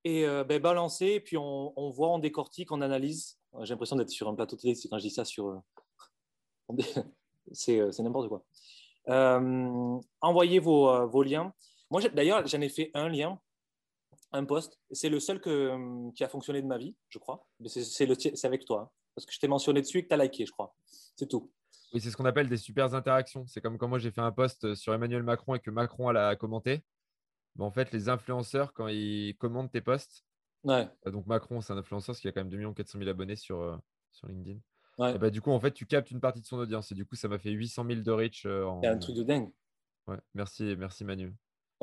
[0.03, 3.37] Et ben, balancer, et puis on, on, voit, on décortique, on analyse.
[3.61, 5.61] J'ai l'impression d'être sur un plateau télé quand je dis ça sur.
[7.51, 8.43] c'est n'importe quoi.
[9.09, 11.53] Euh, envoyez vos, euh, vos, liens.
[11.89, 13.39] Moi, d'ailleurs, j'en ai fait un lien,
[14.33, 14.79] un post.
[14.91, 17.47] C'est le seul que, euh, qui a fonctionné de ma vie, je crois.
[17.65, 18.81] C'est avec toi.
[18.81, 18.89] Hein.
[19.15, 20.75] parce que je t'ai mentionné dessus et que tu as liké, je crois.
[21.15, 21.51] C'est tout.
[21.93, 23.45] Oui, c'est ce qu'on appelle des super interactions.
[23.47, 26.35] C'est comme quand moi j'ai fait un post sur Emmanuel Macron et que Macron a
[26.35, 26.83] commenté.
[27.59, 30.25] en fait, les influenceurs, quand ils commentent tes posts,
[30.63, 30.89] ouais.
[31.05, 33.79] donc Macron, c'est un influenceur qui a quand même 2 400 000 abonnés sur,
[34.11, 34.59] sur LinkedIn.
[34.97, 36.91] Bah, du coup, en fait, tu captes une partie de son audience.
[36.91, 38.45] Et du coup, ça m'a fait 800 000 de reach.
[38.45, 39.51] Euh, c'est un truc de dingue.
[40.07, 41.33] Ouais, merci, merci Manu.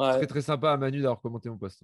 [0.01, 1.83] C'est très, très sympa à Manu d'avoir commenté mon post.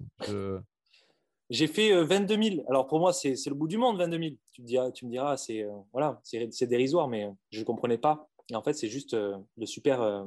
[1.49, 2.65] J'ai fait 22 euh, 000.
[2.69, 4.35] Alors pour moi, c'est le bout du monde, 22 000.
[4.51, 7.97] Tu me diras, tu me diras c'est euh, voilà, c'est dérisoire, mais je ne comprenais
[7.97, 8.27] pas.
[8.49, 10.25] Et en fait, c'est juste le super.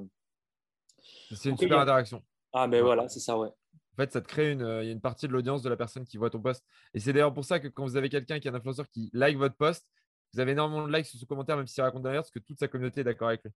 [1.35, 2.23] C'est une super interaction.
[2.53, 3.49] Ah, mais voilà, c'est ça, ouais.
[3.49, 5.77] En fait, ça te crée une, il y a une partie de l'audience de la
[5.77, 6.65] personne qui voit ton post.
[6.95, 9.11] Et c'est d'ailleurs pour ça que quand vous avez quelqu'un qui est un influenceur qui
[9.13, 9.87] like votre post,
[10.33, 12.59] vous avez énormément de likes sur ce commentaire, même s'il raconte derrière, parce que toute
[12.59, 13.51] sa communauté est d'accord avec lui.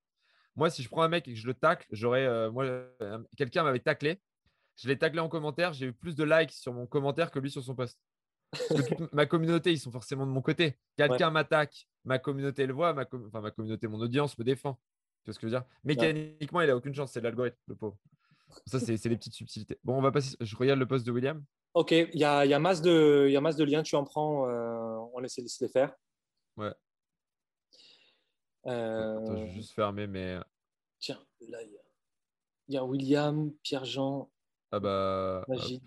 [0.56, 2.26] Moi, si je prends un mec et que je le tacle, j'aurais.
[2.26, 4.20] Euh, moi, euh, quelqu'un m'avait taclé.
[4.76, 5.72] Je l'ai taclé en commentaire.
[5.72, 7.98] J'ai eu plus de likes sur mon commentaire que lui sur son post.
[9.12, 10.78] ma communauté, ils sont forcément de mon côté.
[10.96, 14.74] Quelqu'un m'attaque, ma communauté le voit, ma, enfin, ma communauté, mon audience me défend.
[15.24, 15.68] Tu vois ce que je veux dire?
[15.82, 17.12] Mécaniquement, il n'a aucune chance.
[17.12, 17.96] C'est l'algorithme, le pauvre.
[18.66, 19.78] Ça, c'est les petites subtilités.
[19.82, 20.36] Bon, on va passer.
[20.40, 21.42] Je regarde le post de William.
[21.72, 23.82] Ok, il y a, y, a masse de, y a masse de liens.
[23.82, 24.48] Tu en prends.
[24.48, 25.92] Euh, on essaie de se les faire.
[26.56, 26.72] Ouais.
[28.66, 29.18] Euh...
[29.18, 30.38] Attends, je vais juste fermer, mais.
[30.98, 34.30] Tiens, là, il y, a William, Pierre-Jean,
[34.72, 35.82] ah bah, Magid,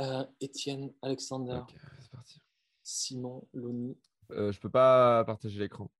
[0.00, 1.76] euh, Étienne, Alexander, okay,
[2.10, 2.42] parti.
[2.82, 3.96] Simon, Loni.
[4.32, 5.90] Euh, je peux pas partager l'écran.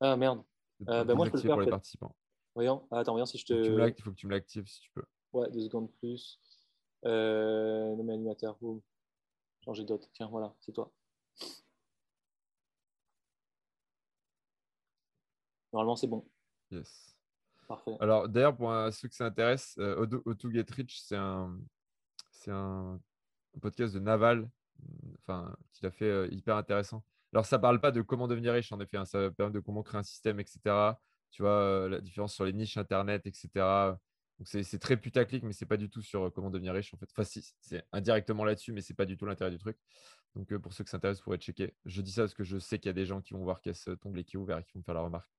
[0.00, 0.42] Ah merde.
[0.88, 1.52] Euh, bah, moi, je peux le faire.
[1.52, 2.14] Pour les participants.
[2.54, 2.86] Voyons.
[2.90, 3.52] Ah, attends, voyons si je te.
[3.52, 5.04] Il faut que tu me l'actives si tu peux.
[5.32, 6.40] Ouais, deux secondes plus.
[7.04, 8.56] Euh, nommer animateur.
[8.60, 8.80] Boum.
[9.64, 10.08] Changer d'autre.
[10.12, 10.92] Tiens, voilà, c'est toi.
[15.74, 16.24] Normalement, c'est bon.
[16.70, 17.16] Yes.
[17.66, 17.96] Parfait.
[17.98, 21.58] Alors, d'ailleurs, pour ceux que ça intéresse, euh, O2 Get Rich, c'est un,
[22.30, 23.00] c'est un,
[23.60, 24.48] podcast de Naval,
[25.18, 27.02] enfin, qu'il a fait hyper intéressant.
[27.32, 29.58] Alors, ça ne parle pas de comment devenir riche, en effet, hein, ça parle de
[29.58, 30.60] comment créer un système, etc.
[31.32, 33.48] Tu vois, la différence sur les niches Internet, etc.
[34.38, 36.98] Donc, c'est très putaclic, mais ce n'est pas du tout sur comment devenir riche, en
[36.98, 37.08] fait.
[37.16, 37.24] Enfin,
[37.60, 39.76] c'est indirectement là-dessus, mais ce n'est pas du tout l'intérêt du truc.
[40.34, 41.74] Donc, pour ceux qui s'intéressent, vous pourrez checker.
[41.84, 43.60] Je dis ça parce que je sais qu'il y a des gens qui vont voir
[43.64, 45.30] a cet onglet qui est ouvert et qui vont me faire la remarque.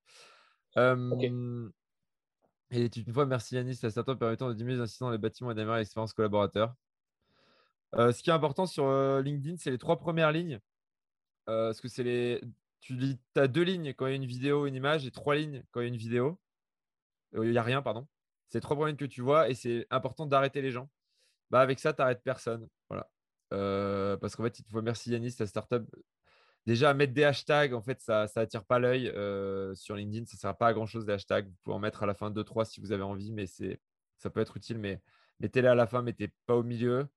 [2.72, 5.52] Et une fois, merci Yanis, la startup permettant de diminuer les incidents dans les bâtiments
[5.52, 6.76] et d'améliorer l'expérience collaborateur.
[7.94, 8.86] ce qui est important sur
[9.22, 10.60] LinkedIn, c'est les trois premières lignes.
[11.46, 12.42] parce que c'est les.
[12.82, 15.36] Tu lis, as deux lignes quand il y a une vidéo, une image, et trois
[15.36, 16.40] lignes quand il y a une vidéo.
[17.34, 18.08] Il n'y a rien, pardon.
[18.50, 20.90] C'est les trois premières lignes que tu vois, et c'est important d'arrêter les gens.
[21.50, 22.68] Bah, avec ça, tu n'arrêtes personne.
[23.52, 24.18] Voilà.
[24.18, 25.86] parce qu'en fait, il te faut merci Yanis, la startup
[26.66, 30.26] déjà mettre des hashtags, en fait, ça n'attire pas l'œil euh, sur LinkedIn.
[30.26, 31.48] Ça ne sert pas à grand chose des hashtags.
[31.48, 34.40] Vous pouvez en mettre à la fin 2-3 si vous avez envie, mais ça peut
[34.42, 34.80] être utile.
[34.80, 35.02] Mais
[35.40, 37.08] mettez-les à la fin, mettez pas au milieu.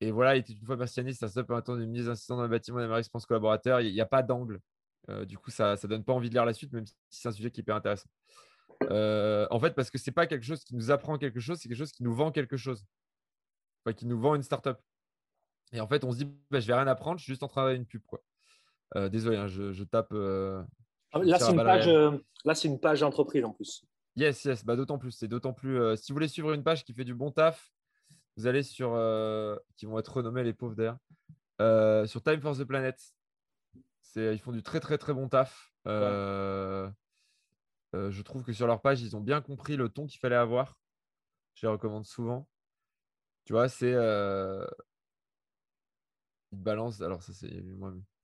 [0.00, 2.42] Et voilà, il était une fois merci ça se peut attendre une mise d'insistance dans
[2.42, 3.80] le bâtiment d'Amérique pense collaborateur.
[3.80, 4.60] Il n'y a pas d'angle.
[5.08, 7.28] Euh, du coup, ça ne donne pas envie de lire la suite, même si c'est
[7.28, 8.08] un sujet qui est hyper intéressant.
[8.90, 11.58] Euh, en fait, parce que ce n'est pas quelque chose qui nous apprend quelque chose,
[11.58, 12.84] c'est quelque chose qui nous vend quelque chose.
[13.84, 14.78] Enfin, qui nous vend une startup.
[15.72, 17.48] Et en fait, on se dit, bah, je vais rien apprendre, je suis juste en
[17.48, 18.02] train une pub.
[18.06, 18.22] Quoi.
[18.96, 20.12] Euh, désolé, hein, je, tape.
[20.12, 20.62] Euh,
[21.12, 22.10] ah, là, c'est une, page, euh,
[22.44, 23.84] là, une page entreprise en plus.
[24.16, 25.12] Yes, yes, bah, d'autant plus.
[25.12, 25.96] C'est d'autant plus.
[25.96, 27.72] si vous voulez suivre une page qui fait du bon taf,
[28.36, 28.90] vous allez sur.
[29.76, 30.98] qui vont être renommés les pauvres d'air.
[32.06, 33.00] sur Time for the Planet.
[34.16, 35.72] Ils font du très, très, très bon taf.
[35.86, 36.92] je
[38.22, 40.76] trouve que sur leur page, ils ont bien compris le ton qu'il fallait avoir.
[41.54, 42.46] Je les recommande souvent.
[43.44, 43.94] Tu vois, c'est.
[46.52, 47.00] Ils balancent.
[47.00, 47.64] Alors, ça, c'est.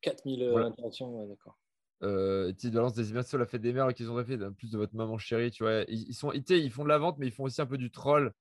[0.01, 1.59] 4000 euh, interactions, d'accord.
[2.05, 4.79] Euh, tu balance des emails sur la fête des mères qu'ils ont fait, plus de
[4.79, 5.83] votre maman chérie, tu vois.
[5.89, 8.33] Ils, sont, ils font de la vente, mais ils font aussi un peu du troll.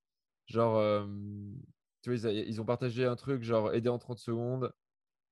[0.45, 1.05] Genre, euh,
[2.03, 4.71] tu vois, ils, ont partagé un truc, genre aider en 30 secondes.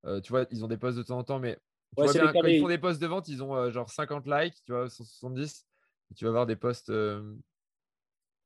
[0.05, 1.57] Euh, tu vois, ils ont des posts de temps en temps, mais
[1.95, 4.63] tu vois bien, quand ils font des posts de vente, ils ont genre 50 likes,
[4.65, 5.67] tu vois, 170.
[6.11, 6.91] Et tu vas voir des posts,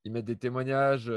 [0.04, 1.12] ils mettent des témoignages.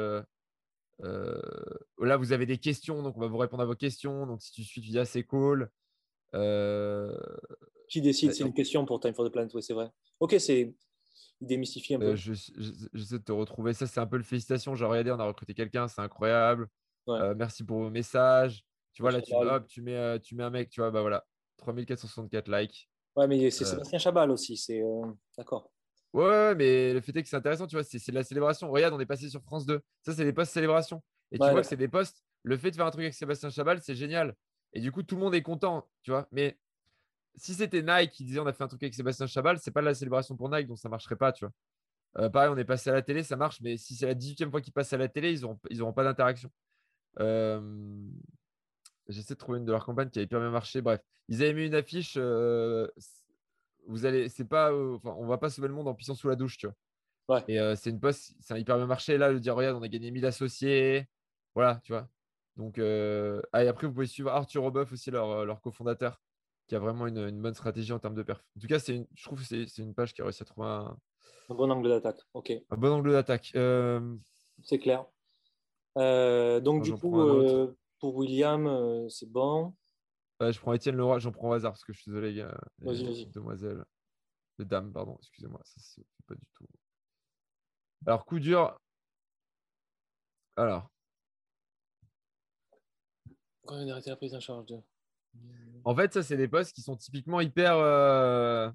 [1.03, 4.27] Là, vous avez des questions, donc on va vous répondre à vos questions.
[4.27, 5.71] Donc, si tu suis, c'est cool.
[6.35, 7.15] Euh,
[7.89, 9.91] Qui décide C'est une question pour Time for the Planet, oui, c'est vrai.
[10.21, 10.75] Ok, c'est
[11.41, 12.13] démystifié un peu.
[12.13, 13.75] Euh, j'essaie de te retrouver.
[13.75, 14.75] Ça, c'est un peu le félicitation.
[14.75, 16.69] Genre, regardez, on a recruté quelqu'un, c'est incroyable.
[17.09, 18.65] Euh, merci pour vos messages.
[18.93, 21.25] Tu vois, là, tu, hop, tu, mets, tu mets un mec, tu vois, bah voilà,
[21.59, 22.89] 3464 likes.
[23.17, 24.83] Ouais, mais c'est Sébastien Chabal aussi, c'est
[25.37, 25.71] d'accord.
[26.13, 28.71] Ouais, mais le fait est que c'est intéressant, tu vois, c'est de la célébration.
[28.71, 29.81] Regarde, on est passé sur France 2.
[30.03, 31.03] Ça, c'est des posts célébration.
[31.31, 32.23] Et tu vois que c'est des posts.
[32.43, 34.35] Le fait de faire un truc avec Sébastien Chabal, c'est génial.
[34.75, 36.29] Et du coup, tout le monde est content, tu vois.
[36.33, 36.59] Mais
[37.37, 39.81] si c'était Nike qui disait on a fait un truc avec Sébastien Chabal, c'est pas
[39.81, 41.53] la célébration pour Nike, donc ça marcherait pas, tu vois.
[42.19, 44.51] Euh, pareil, on est passé à la télé, ça marche, mais si c'est la 18e
[44.51, 46.51] fois qu'ils passent à la télé, ils n'auront ils auront pas d'interaction.
[47.21, 47.61] Euh,
[49.09, 50.83] j'essaie de trouver une de leurs campagnes qui a hyper bien marché.
[50.83, 52.15] Bref, ils avaient mis une affiche.
[52.19, 52.87] Euh,
[53.87, 56.37] vous allez, c'est pas, enfin, on va pas sauver le monde en pissant sous la
[56.37, 57.45] douche, tu vois.
[57.49, 59.17] Et c'est une poste, c'est hyper bien marché.
[59.17, 61.09] Là, le dire, regarde, on a gagné 1000 associés.
[61.55, 62.09] Voilà, tu vois.
[62.57, 66.21] Donc, euh, ah, et après, vous pouvez suivre Arthur Roboff aussi, leur, euh, leur cofondateur,
[66.67, 68.45] qui a vraiment une, bonne stratégie en termes de perf.
[68.57, 70.69] En tout cas, une, je trouve que c'est une page qui a réussi à trouver
[70.69, 70.97] un,
[71.49, 72.21] bon angle d'attaque.
[72.35, 72.53] Ok.
[72.71, 73.53] Un bon angle d'attaque.
[73.57, 74.17] Euh,
[74.63, 75.07] c'est clair.
[75.97, 77.17] donc, du coup,
[77.99, 79.75] pour William, c'est bon.
[80.51, 82.59] Je prends Étienne Leroy, j'en prends au hasard parce que je suis désolé, gars.
[82.79, 83.27] Vas-y, vas-y.
[83.27, 83.85] Demoiselle.
[84.59, 85.61] Les dames, pardon, excusez-moi.
[85.65, 86.67] Ça, c'est pas du tout.
[88.07, 88.79] Alors, coup dur.
[90.57, 90.93] Alors,
[93.71, 94.77] la prise en charge de.
[95.85, 97.77] En fait, ça, c'est des postes qui sont typiquement hyper.
[97.77, 98.71] Euh,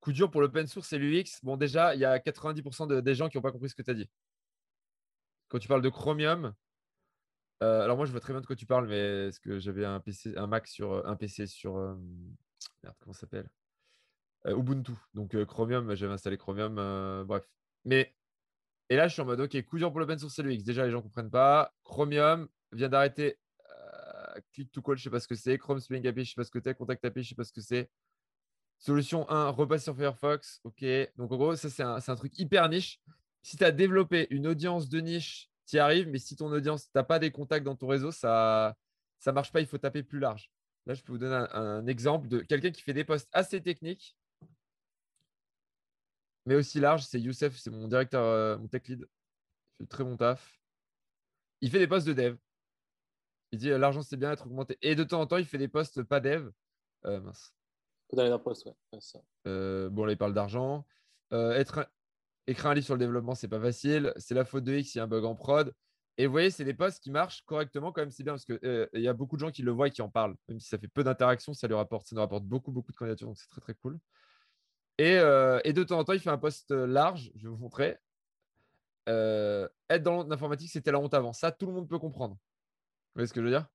[0.00, 1.40] coup dur pour l'open source et l'UX.
[1.42, 3.90] Bon, déjà, il y a 90% des gens qui n'ont pas compris ce que tu
[3.90, 4.08] as dit.
[5.48, 6.54] Quand tu parles de Chromium,
[7.62, 9.84] euh, alors moi, je vois très bien de quoi tu parles, mais est-ce que j'avais
[9.84, 11.76] un PC, un Mac sur un PC sur.
[11.76, 11.94] Euh,
[12.82, 13.48] merde, comment ça s'appelle?
[14.46, 14.92] Ubuntu.
[15.14, 17.24] Donc Chromium, j'avais installé Chromium.
[17.26, 17.48] bref.
[17.84, 18.14] Mais.
[18.88, 20.64] Et là, je suis en mode, OK, coup dur pour l'open source et l'UX.
[20.64, 21.72] Déjà, les gens ne comprennent pas.
[21.84, 23.38] Chromium, vient d'arrêter
[23.70, 25.58] euh, Click to Call, je ne sais pas ce que c'est.
[25.58, 26.74] Chrome Spelling API, je ne sais pas ce que c'est.
[26.74, 27.90] Contact API, je ne sais pas ce que c'est.
[28.78, 30.60] Solution 1, repasse sur Firefox.
[30.64, 30.84] OK.
[31.16, 33.00] Donc, en gros, ça, c'est un, truc hyper niche.
[33.42, 36.08] Si tu as développé une audience de niche, tu y arrives.
[36.08, 38.76] Mais si ton audience, tu n'as pas des contacts dans ton réseau, ça
[39.26, 39.60] ne marche pas.
[39.60, 40.50] Il faut taper plus large.
[40.86, 44.16] Là, je peux vous donner un, exemple de quelqu'un qui fait des posts assez techniques,
[46.46, 47.02] mais aussi large.
[47.04, 49.06] C'est Youssef, c'est mon directeur, euh, mon tech lead.
[49.78, 50.60] Il fait très bon taf.
[51.60, 52.36] Il fait des posts de dev.
[53.52, 54.78] Il dit l'argent c'est bien être augmenté.
[54.82, 56.50] Et de temps en temps, il fait des postes pas dev.
[57.04, 57.54] Euh, mince.
[58.42, 58.74] Post, ouais.
[59.46, 60.84] Euh, bon, là, il parle d'argent.
[61.32, 61.88] Euh, être
[62.50, 64.12] écrire un livre sur le développement, c'est pas facile.
[64.16, 65.72] C'est la faute de X, il y a un bug en prod.
[66.18, 68.88] Et vous voyez, c'est des posts qui marchent correctement quand même, c'est bien parce qu'il
[68.94, 70.36] y a beaucoup de gens qui le voient et qui en parlent.
[70.48, 72.96] Même si ça fait peu d'interactions, ça, lui rapporte, ça nous rapporte beaucoup, beaucoup de
[72.96, 73.98] candidatures, donc c'est très, très cool.
[74.98, 75.14] Et,
[75.64, 77.96] et, de temps en temps, il fait un post large, je vais vous montrer.
[79.06, 81.32] être dans l'informatique, c'était la honte avant.
[81.32, 82.34] Ça, tout le monde peut comprendre.
[82.34, 83.66] Vous voyez ce que je veux dire?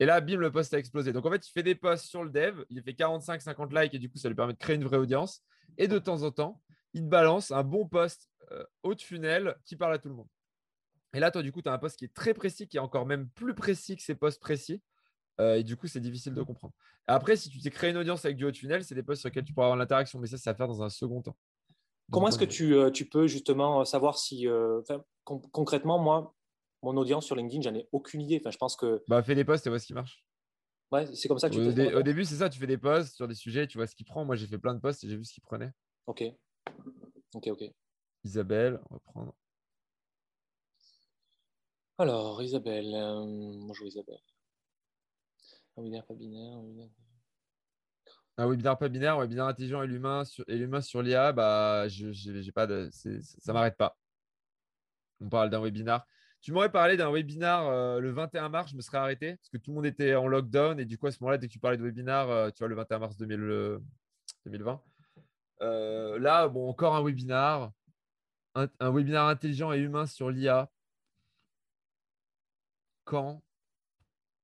[0.00, 1.12] Et là, bim, le post a explosé.
[1.12, 3.98] Donc en fait, il fait des posts sur le dev, il fait 45-50 likes et
[3.98, 5.42] du coup, ça lui permet de créer une vraie audience.
[5.78, 6.60] Et de temps en temps,
[6.94, 8.30] il te balance un bon post
[8.82, 10.28] haut de funnel qui parle à tout le monde.
[11.14, 12.80] Et là, toi, du coup, tu as un poste qui est très précis, qui est
[12.80, 14.82] encore même plus précis que ces postes précis.
[15.40, 16.74] Euh, et du coup, c'est difficile de comprendre.
[17.06, 19.20] Après, si tu t'es créé une audience avec du haut de funnel, c'est des postes
[19.20, 21.36] sur lesquels tu pourras avoir l'interaction, mais ça, c'est à faire dans un second temps.
[22.10, 24.82] Comment est-ce que tu, euh, tu, peux justement savoir si, euh,
[25.24, 26.34] concrètement, moi,
[26.82, 28.38] mon audience sur LinkedIn, j'en ai aucune idée.
[28.40, 29.02] Enfin, je pense que.
[29.08, 30.24] Bah, fais des posts et vois ce qui marche.
[30.90, 33.16] Ouais, c'est comme ça que tu au, au début, c'est ça, tu fais des posts
[33.16, 34.24] sur des sujets, tu vois ce qui prend.
[34.24, 35.72] Moi, j'ai fait plein de posts et j'ai vu ce qui prenait.
[36.06, 36.24] Ok.
[37.34, 37.64] Ok, ok.
[38.24, 39.34] Isabelle, on va prendre.
[41.98, 42.94] Alors, Isabelle.
[42.94, 43.24] Euh,
[43.66, 44.20] bonjour Isabelle.
[45.76, 46.58] Un webinaire pas binaire.
[48.36, 52.10] Un webinaire pas binaire, webinaire intelligent et l'humain sur, et l'humain sur l'IA, bah, je,
[52.12, 53.96] j'ai pas de, ça ne m'arrête pas.
[55.20, 56.04] On parle d'un webinaire.
[56.40, 59.56] Tu m'aurais parlé d'un webinaire euh, le 21 mars, je me serais arrêté parce que
[59.56, 61.58] tout le monde était en lockdown et du coup, à ce moment-là, dès que tu
[61.58, 64.82] parlais de webinaire, euh, tu vois, le 21 mars 2020.
[65.60, 67.70] Là, bon, encore un webinaire,
[68.54, 70.70] un, webinaire intelligent et humain sur l'IA
[73.04, 73.42] quand,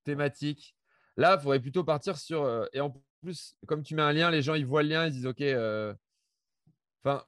[0.05, 0.77] thématique.
[1.17, 2.43] Là, il faudrait plutôt partir sur.
[2.43, 5.07] Euh, et en plus, comme tu mets un lien, les gens ils voient le lien,
[5.07, 5.41] ils disent OK.
[5.41, 5.95] Euh,
[7.03, 7.25] enfin,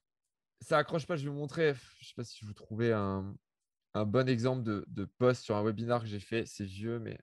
[0.60, 1.16] ça accroche pas.
[1.16, 1.74] Je vais vous montrer.
[1.98, 3.34] Je sais pas si je vous trouvais un,
[3.94, 6.46] un bon exemple de, de post sur un webinar que j'ai fait.
[6.46, 7.18] C'est vieux, mais.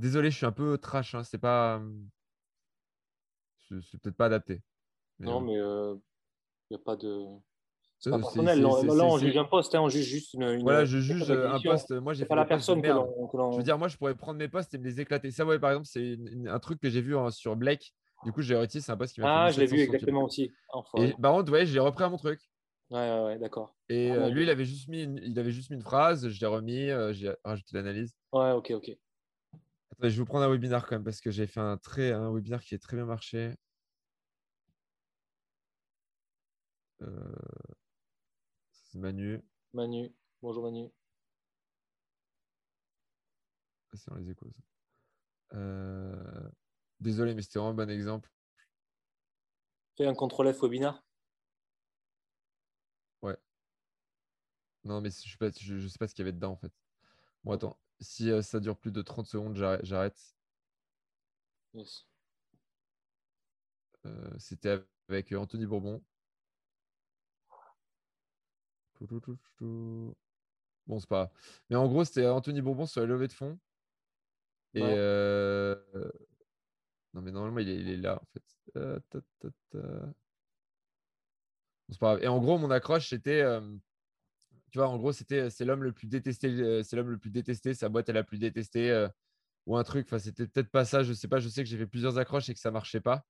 [0.00, 1.14] Désolé, je suis un peu trash.
[1.14, 1.24] Hein.
[1.24, 1.80] C'est pas.
[3.68, 4.62] C'est peut-être pas adapté.
[5.18, 5.94] non, mais il euh,
[6.70, 7.26] n'y a pas de.
[7.98, 8.62] C'est pas personnel.
[8.62, 10.62] Là, on juge un poste, hein, on juge juste une.
[10.62, 11.92] voilà, je juge un poste.
[11.92, 13.52] Moi, j'ai pas la personne que l'on.
[13.52, 15.30] Je veux dire, moi, je pourrais prendre mes postes et me les éclater.
[15.30, 17.94] Ça, ouais, par exemple, c'est un truc que j'ai vu hein, sur Blake.
[18.24, 20.50] Du coup, j'ai réussi, c'est un poste qui m'a Ah, je l'ai vu exactement aussi.
[20.96, 22.40] Et par contre, ouais, j'ai repris à mon truc.
[22.90, 23.76] Ouais, ouais, ouais d'accord.
[23.88, 26.40] Et euh, lui, il avait, juste mis une, il avait juste mis une phrase, je
[26.40, 28.14] l'ai remis, euh, j'ai rajouté l'analyse.
[28.32, 28.96] Ouais, ok, ok.
[30.02, 32.32] Je vais vous prendre un webinaire quand même parce que j'ai fait un, très, un
[32.32, 33.54] webinaire qui a très bien marché.
[37.02, 37.34] Euh...
[38.94, 39.42] Manu.
[39.74, 40.14] Manu.
[40.40, 40.90] Bonjour Manu.
[43.92, 44.50] Ah, c'est dans les échos.
[45.52, 46.48] Euh,
[46.98, 48.30] désolé, mais c'était vraiment un bon exemple.
[49.96, 51.04] Fais un contrôle F webinaire.
[53.20, 53.36] Ouais.
[54.84, 56.72] Non, mais je ne sais pas ce qu'il y avait dedans en fait.
[57.44, 57.78] Bon, attends.
[58.00, 60.18] Si euh, ça dure plus de 30 secondes, j'arrête.
[61.74, 62.06] Yes.
[64.06, 66.02] Euh, c'était avec Anthony Bourbon.
[70.86, 71.30] Bon, c'est pas.
[71.68, 73.58] Mais en gros, c'était Anthony Bourbon sur la levée de fonds.
[74.74, 75.76] Et euh,
[77.14, 78.42] non, mais normalement, il est, là, en fait.
[78.76, 79.00] Euh,
[81.88, 82.22] c'est pas grave.
[82.22, 83.40] Et en gros, mon accroche, c'était.
[83.40, 83.60] Euh,
[84.70, 87.74] tu vois, en gros, c'était c'est l'homme le plus détesté, c'est l'homme le plus détesté,
[87.74, 89.08] sa boîte est la plus détestée,
[89.66, 90.06] ou un truc.
[90.08, 91.40] Enfin, c'était peut-être pas ça, je sais pas.
[91.40, 93.24] Je sais que j'ai fait plusieurs accroches et que ça marchait pas,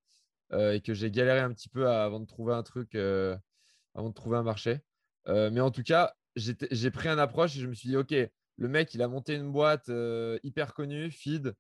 [0.53, 4.37] et que j'ai galéré un petit peu avant de trouver un truc, avant de trouver
[4.37, 4.81] un marché.
[5.29, 8.13] Euh, mais en tout cas, j'ai pris un approche et je me suis dit, OK,
[8.13, 11.55] le mec, il a monté une boîte euh, hyper connue, feed.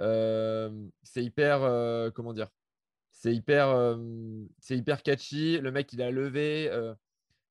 [0.00, 0.70] Euh,
[1.02, 1.60] c'est hyper,
[2.14, 2.48] comment dire
[3.10, 3.98] C'est hyper,
[4.58, 5.58] c'est hyper catchy.
[5.58, 6.70] Le mec, il a levé.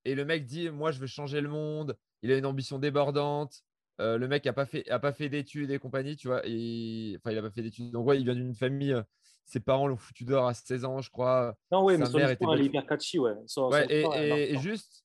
[0.04, 1.96] Et le mec dit, moi, je veux changer le monde.
[2.22, 3.62] Il a une ambition débordante.
[3.98, 6.40] le mec n'a pas fait, a pas fait d'études et compagnie, tu vois.
[6.44, 7.90] Et, enfin, il n'a pas fait d'études.
[7.90, 8.96] Donc, ouais, il vient d'une famille
[9.44, 11.54] ses parents l'ont foutu dehors à 16 ans, je crois.
[11.70, 13.34] Non, oui, mais son histoire, est hyper catchy, ouais.
[13.56, 15.04] ouais et, et, juste,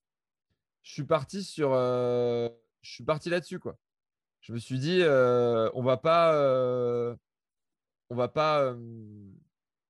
[0.84, 2.50] je suis parti sur, euh,
[2.82, 3.78] je suis parti là-dessus quoi.
[4.42, 7.16] Je me suis dit, euh, on va pas, euh,
[8.10, 8.74] on va pas,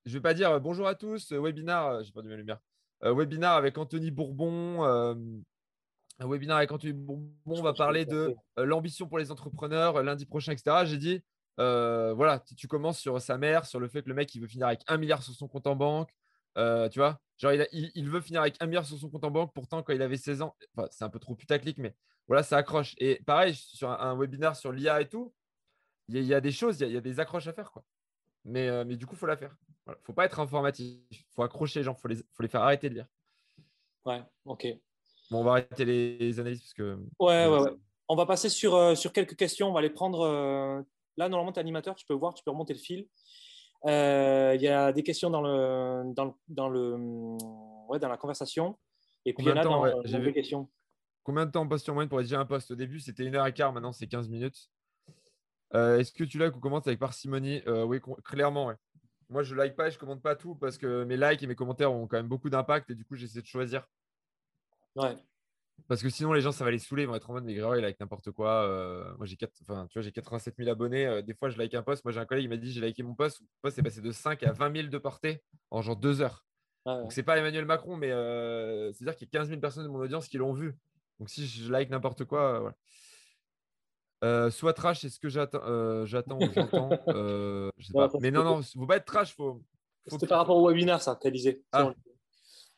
[0.06, 2.60] je vais pas dire bonjour à tous, webinar, j'ai perdu ma lumière,
[3.02, 4.84] webinar avec Anthony Bourbon.
[4.84, 10.52] un webinar avec Anthony Bourbon, on va parler de l'ambition pour les entrepreneurs lundi prochain,
[10.52, 10.86] etc.
[10.86, 11.24] J'ai dit,
[11.58, 14.68] voilà, tu commences sur sa mère, sur le fait que le mec il veut finir
[14.68, 16.10] avec un milliard sur son compte en banque,
[16.56, 19.54] tu vois, Genre, il, veut finir avec un milliard sur son compte en banque.
[19.54, 20.56] Pourtant, quand il avait 16 ans,
[20.90, 21.96] c'est un peu trop putaclic, mais
[22.28, 22.96] voilà, ça accroche.
[22.98, 25.34] Et pareil, sur un, webinaire sur l'IA et tout,
[26.08, 27.72] il y, a des choses, il y, a des accroches à faire.
[27.72, 27.84] Quoi.
[28.48, 29.56] Mais, euh, mais du coup, il faut la faire.
[29.88, 31.00] Il ne faut pas être informatif.
[31.12, 31.94] Il faut accrocher les gens.
[31.98, 33.08] Il faut les, faut les faire arrêter de lire.
[34.06, 34.68] Ouais, ok.
[35.30, 36.98] Bon, on va arrêter les, analyses parce que.
[37.20, 37.72] Ouais, ouais, ouais.
[38.08, 39.70] On va passer sur, euh, sur quelques questions.
[39.70, 40.22] On va les prendre.
[40.22, 40.82] Euh,
[41.18, 43.08] là, normalement, tu es animateur, tu peux voir, tu peux remonter le fil.
[43.86, 46.96] Il y a des questions dans, le, dans, le, dans, le,
[47.90, 48.78] ouais, dans la conversation.
[49.26, 50.70] Et puis, il y en a dans, les questions.
[51.24, 53.36] Combien de temps on poste sur moyenne pour rédiger un poste Au début, c'était une
[53.36, 53.74] heure et quart.
[53.74, 54.70] Maintenant, c'est 15 minutes.
[55.74, 57.62] Euh, est-ce que tu likes ou commentes avec parcimonie?
[57.68, 58.74] Euh, Oui, clairement.
[59.30, 61.56] Moi, je like pas et je commente pas tout parce que mes likes et mes
[61.56, 63.86] commentaires ont quand même beaucoup d'impact et du coup, j'essaie de choisir.
[64.96, 65.16] Ouais.
[65.88, 67.04] Parce que sinon, les gens, ça va les saouler.
[67.04, 68.64] Ils vont être en mode, mais Grégory, il like n'importe quoi.
[68.64, 71.22] Euh, moi, j'ai enfin, tu vois, j'ai 87 000 abonnés.
[71.24, 72.04] des fois, je like un post.
[72.04, 73.42] Moi, j'ai un collègue, il m'a dit, j'ai liké mon post.
[73.42, 76.46] Mon post est passé de 5 à 20 000 de portée en genre deux heures.
[76.86, 78.10] Donc, c'est pas Emmanuel Macron, mais
[78.94, 80.74] c'est-à-dire qu'il y a 15 000 personnes de mon audience qui l'ont vu.
[81.20, 82.76] Donc, si je like n'importe quoi, voilà.
[84.24, 86.90] Euh, soit trash, c'est ce que j'attends, euh, j'attends ou j'entends.
[87.08, 87.70] Euh.
[88.20, 89.36] Mais non, non, faut pas être trash.
[89.36, 89.64] Faut,
[90.08, 91.62] C'était par rapport au webinaire, ça, qu'elle disait.
[91.72, 91.94] Ah.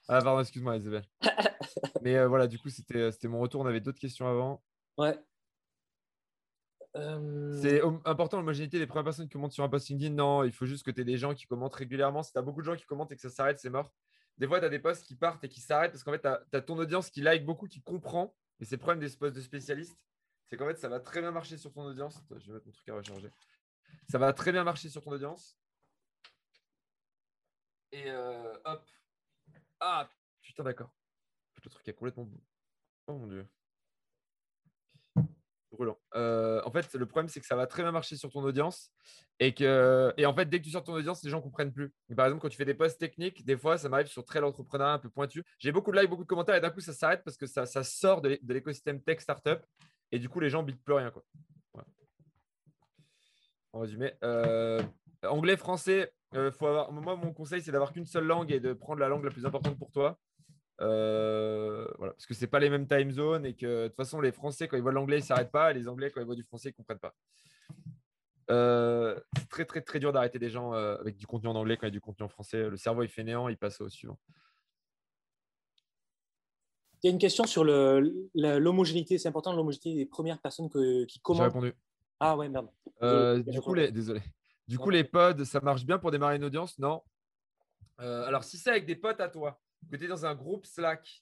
[0.10, 0.22] ah.
[0.22, 1.06] pardon, excuse-moi, Isabelle.
[2.02, 3.62] Mais voilà, du coup, c'était, c'était mon retour.
[3.62, 4.62] On avait d'autres questions avant.
[4.98, 5.18] Ouais.
[7.62, 10.14] C'est important l'homogénéité des premières personnes qui commentent sur un post LinkedIn.
[10.14, 12.24] Non, il faut juste que tu aies des gens qui commentent régulièrement.
[12.24, 13.94] Si tu as beaucoup de gens qui commentent et que ça s'arrête, c'est mort.
[14.38, 16.58] Des fois, tu as des posts qui partent et qui s'arrêtent parce qu'en fait, tu
[16.58, 18.36] as, ton audience qui like beaucoup, qui comprend.
[18.60, 19.98] Et c'est le problème des posts de spécialistes
[20.50, 22.24] c'est qu'en fait, ça va très bien marcher sur ton audience.
[22.32, 23.32] je vais mettre mon truc à recharger.
[24.10, 25.56] Ça va très bien marcher sur ton audience.
[27.92, 28.84] Et euh, hop.
[29.80, 30.10] Ah,
[30.42, 30.92] putain, d'accord.
[31.64, 32.28] Le truc est complètement.
[33.08, 33.48] Oh mon dieu.
[35.72, 36.00] Brûlant.
[36.16, 38.92] Euh, en fait, le problème, c'est que ça va très bien marcher sur ton audience.
[39.40, 41.72] Et, que, et en fait, dès que tu sors ton audience, les gens ne comprennent
[41.72, 41.94] plus.
[42.16, 44.94] par exemple, quand tu fais des posts techniques, des fois, ça m'arrive sur très l'entrepreneuriat
[44.94, 45.44] un peu pointu.
[45.60, 47.68] J'ai beaucoup de likes, beaucoup de commentaires, et d'un coup, ça s'arrête parce que ça,
[47.68, 49.64] ça sort de l'écosystème tech startup.
[50.12, 51.12] Et du coup, les gens bitent plus rien.
[51.12, 51.24] Quoi.
[53.74, 54.14] En résumé.
[54.24, 54.82] Euh,
[55.24, 56.92] anglais, français, euh, faut avoir...
[56.92, 59.46] moi, mon conseil, c'est d'avoir qu'une seule langue et de prendre la langue la plus
[59.46, 60.18] importante pour toi.
[60.82, 63.98] Euh, voilà, parce que ce n'est pas les mêmes time zones et que de toute
[63.98, 65.72] façon, les Français, quand ils voient l'anglais, ils ne s'arrêtent pas.
[65.72, 67.14] Et les Anglais, quand ils voient du français, ils ne comprennent pas.
[69.38, 71.90] c'est très, très, très dur d'arrêter des gens avec du contenu en anglais quand il
[71.90, 72.70] y a du contenu en français.
[72.70, 74.18] Le cerveau, il fait néant, il passe au suivant.
[77.02, 79.18] Il y a une question sur l'homogénéité.
[79.18, 81.44] C'est important l'homogénéité des premières personnes qui commentent.
[81.44, 81.74] J'ai répondu.
[82.20, 82.70] Ah ouais, merde.
[83.02, 84.22] Euh, du coup, les, désolé.
[84.68, 86.78] Du coup, les pods, ça marche bien pour démarrer une audience?
[86.78, 87.02] Non.
[88.02, 90.66] Euh, alors, si c'est avec des potes à toi, que tu es dans un groupe
[90.66, 91.22] Slack,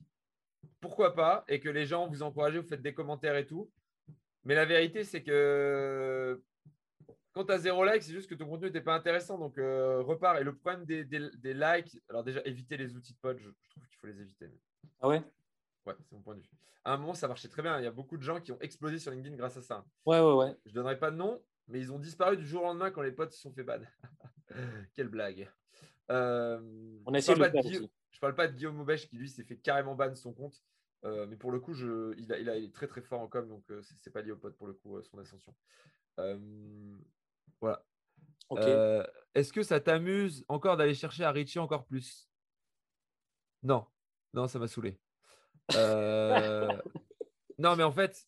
[0.80, 3.70] pourquoi pas Et que les gens vous encouragent, vous faites des commentaires et tout.
[4.44, 6.42] Mais la vérité, c'est que
[7.34, 9.38] quand tu as zéro like, c'est juste que ton contenu n'était pas intéressant.
[9.38, 10.38] Donc, euh, repars.
[10.40, 13.98] Et le problème des, likes, alors déjà, éviter les outils de pods, je, trouve qu'il
[14.00, 14.50] faut les éviter.
[15.00, 15.22] Ah ouais?
[15.88, 16.50] Ouais, c'est mon point de vue.
[16.84, 17.80] À un moment, ça marchait très bien.
[17.80, 19.86] Il y a beaucoup de gens qui ont explosé sur LinkedIn grâce à ça.
[20.06, 20.56] Ouais, ouais, ouais.
[20.66, 23.02] Je ne donnerai pas de nom, mais ils ont disparu du jour au lendemain quand
[23.02, 23.80] les potes se sont fait ban.
[24.94, 25.50] Quelle blague.
[26.12, 26.60] Euh,
[27.06, 30.34] On a Je parle pas de Guillaume Maubèche qui, lui, s'est fait carrément ban son
[30.34, 30.62] compte.
[31.06, 33.28] Euh, mais pour le coup, je, il, a, il, a, est très très fort en
[33.28, 35.56] com, donc euh, c'est pas lié au pote pour le coup, son ascension.
[37.62, 37.86] voilà.
[39.36, 42.28] Est-ce que ça t'amuse encore d'aller chercher à Richie encore plus?
[43.64, 43.86] Non,
[44.34, 45.00] non, ça m'a saoulé.
[45.76, 46.68] Euh,
[47.58, 48.28] non, mais en fait,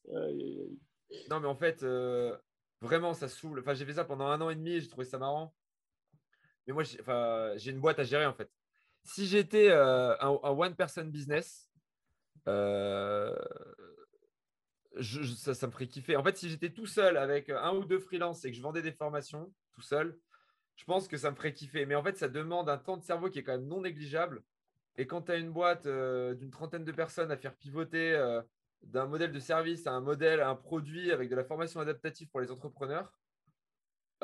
[1.29, 2.35] non, mais en fait, euh,
[2.81, 3.59] vraiment, ça saoule.
[3.59, 5.53] Enfin, j'ai fait ça pendant un an et demi et j'ai trouvé ça marrant.
[6.67, 8.49] Mais moi, j'ai une boîte à gérer en fait.
[9.03, 11.71] Si j'étais euh, un, one-person business,
[12.45, 13.33] ça,
[15.53, 16.15] ça, me ferait kiffer.
[16.15, 18.81] En fait, si j'étais tout seul avec un ou deux freelances et que je vendais
[18.81, 20.19] des formations tout seul,
[20.75, 21.85] je pense que ça me ferait kiffer.
[21.85, 24.43] Mais en fait, ça demande un temps de cerveau qui est quand même non négligeable.
[24.99, 28.41] Et quand tu as une boîte euh, d'une trentaine de personnes à faire pivoter euh,
[28.83, 32.27] d'un modèle de service à un modèle, à un produit avec de la formation adaptative
[32.27, 33.13] pour les entrepreneurs,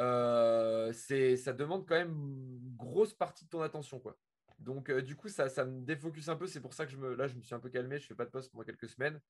[0.01, 4.01] euh, ça demande quand même une grosse partie de ton attention.
[4.01, 4.17] Quoi.
[4.59, 6.45] Donc, du coup, ça, ça me défocus un peu.
[6.45, 7.97] C'est pour ça que je me, là, je me suis un peu calmé.
[7.97, 9.21] Je ne fais pas de poste pendant quelques semaines.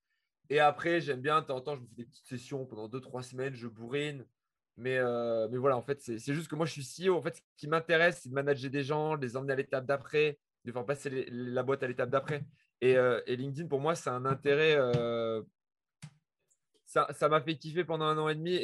[0.50, 2.88] Et après, j'aime bien, de temps en temps, je me fais des petites sessions pendant
[2.88, 4.26] deux, trois semaines, je bourrine.
[4.76, 4.98] Mais,
[5.48, 7.14] mais voilà, en fait, c'est juste que moi, je suis CEO.
[7.14, 9.86] En fait, ce qui m'intéresse, c'est de manager des gens, de les emmener à l'étape
[9.86, 12.44] d'après, de faire passer la boîte à l'étape d'après.
[12.84, 14.74] Euh, et, LinkedIn, pour moi, c'est un intérêt.
[14.76, 15.42] Euh,
[16.84, 18.60] ça, m'a fait kiffer pendant un an et demi,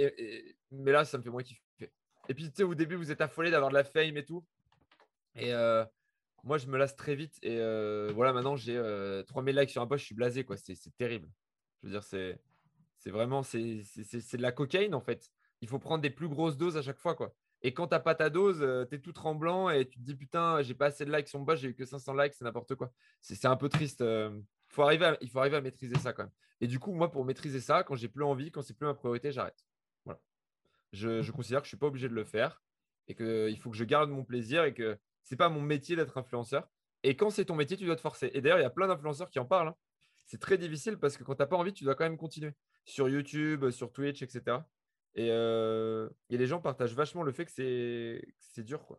[0.71, 1.63] mais là, ça me fait moins kiffer.
[2.29, 4.45] Et puis, tu sais, au début, vous êtes affolé d'avoir de la fame et tout.
[5.35, 5.85] Et euh,
[6.45, 7.39] moi, je me lasse très vite.
[7.43, 7.57] Et
[8.13, 10.57] voilà, maintenant, j'ai 3000 likes sur un post, je suis blasé, quoi.
[10.57, 11.29] C'est terrible.
[11.83, 15.31] Je veux dire, c'est vraiment, c'est de la cocaïne, en fait.
[15.61, 17.33] Il faut prendre des plus grosses doses à chaque fois, quoi.
[17.63, 20.05] Et quand tu n'as pas ta dose, euh, tu es tout tremblant et tu te
[20.05, 22.35] dis putain, j'ai pas assez de likes sur mon post, j'ai eu que 500 likes,
[22.35, 22.93] c'est n'importe quoi.
[23.21, 24.01] C'est un peu triste.
[24.01, 24.41] Euh.
[24.69, 26.33] Faut arriver il faut arriver à maîtriser ça quand même.
[26.61, 28.95] Et du coup, moi, pour maîtriser ça, quand j'ai plus envie, quand c'est plus ma
[28.95, 29.65] priorité, j'arrête.
[30.05, 30.21] Voilà.
[30.93, 32.63] Je, considère que je suis pas obligé de le faire
[33.09, 36.17] et qu'il faut que je garde mon plaisir et que c'est pas mon métier d'être
[36.19, 36.69] influenceur.
[37.05, 38.31] Et quand c'est ton métier, tu dois te forcer.
[38.35, 39.69] Et d'ailleurs, il y a plein d'influenceurs qui en parlent.
[39.69, 39.77] Hein.
[40.25, 42.55] C'est très difficile parce que quand tu n'as pas envie, tu dois quand même continuer.
[42.85, 44.59] Sur YouTube, sur Twitch, etc.
[45.19, 48.85] Euh, et, les gens partagent vachement le fait que c'est dur.
[48.87, 48.99] Quoi.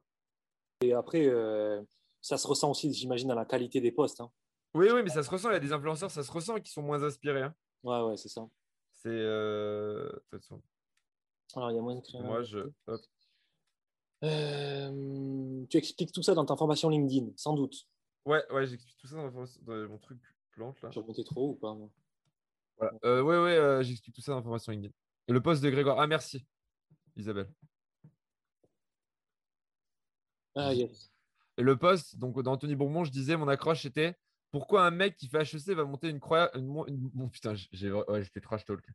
[0.82, 1.82] Et après, euh,
[2.22, 4.22] ça se ressent aussi, j'imagine, dans la qualité des posts.
[4.22, 4.32] Hein.
[4.74, 5.50] Oui, oui, mais ça se ressent.
[5.50, 7.44] Il y a des influenceurs, ça se ressent, qui sont moins inspirés.
[7.44, 7.56] Hein.
[7.84, 8.48] Ouais, ouais, c'est ça.
[8.94, 9.10] C'est.
[9.10, 10.10] Euh...
[11.56, 12.02] Alors, il y a moins de.
[12.22, 12.60] Moi, je.
[15.70, 17.88] Tu expliques tout ça dans ta formation LinkedIn, sans doute.
[18.26, 19.32] Ouais, ouais, j'explique tout ça dans,
[19.90, 20.20] mon truc
[20.52, 20.90] plante là.
[20.90, 21.90] Tu remonté trop ou pas moi?
[22.78, 23.24] Voilà.
[23.24, 24.94] Ouais, ouais, j'explique tout ça dans la formation LinkedIn.
[25.28, 26.00] Et le poste de Grégoire.
[26.00, 26.46] Ah, merci,
[27.16, 27.52] Isabelle.
[30.56, 31.12] Ah, yes.
[31.58, 34.16] Et le poste, donc d'Anthony Bourbon, je disais, mon accroche était
[34.52, 36.52] pourquoi un mec qui fait HEC va monter une croix.
[36.56, 38.86] Bon, putain, j'étais trash talk.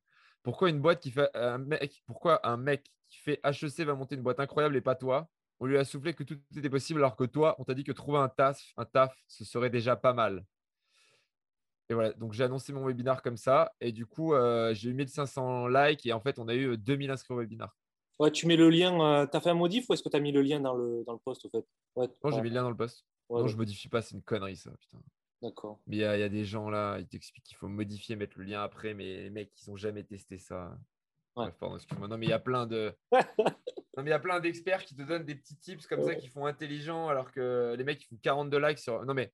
[0.42, 4.14] Pourquoi une boîte qui fait un mec, pourquoi un mec qui fait HEC va monter
[4.14, 5.28] une boîte incroyable et pas toi?
[5.60, 7.90] On lui a soufflé que tout était possible alors que toi, on t'a dit que
[7.90, 10.44] trouver un taf, un taf, ce serait déjà pas mal.
[11.90, 13.74] Et voilà, donc j'ai annoncé mon webinar comme ça.
[13.80, 17.10] Et du coup, euh, j'ai eu 1500 likes et en fait, on a eu 2000
[17.10, 17.74] inscrits au webinar.
[18.18, 19.00] Ouais, tu mets le lien.
[19.00, 20.74] Euh, tu as fait un modif ou est-ce que tu as mis le lien dans
[20.74, 21.64] le, dans le post au fait?
[21.96, 23.06] Non, j'ai mis le lien dans le post.
[23.30, 24.70] non, je modifie pas, c'est une connerie ça.
[24.80, 24.98] Putain.
[25.40, 25.80] D'accord.
[25.86, 28.60] Mais il y, a des gens là, ils t'expliquent qu'il faut modifier, mettre le lien
[28.60, 30.76] après, mais les mecs, ils n'ont jamais testé ça.
[31.36, 31.52] Ouais.
[31.60, 32.08] pardon, excuse-moi.
[32.08, 32.92] Non, mais il y a plein de.
[33.12, 33.22] non,
[33.98, 36.26] mais il y a plein d'experts qui te donnent des petits tips comme ça qui
[36.26, 39.04] font intelligent alors que les mecs, ils font 42 likes sur.
[39.06, 39.32] Non, mais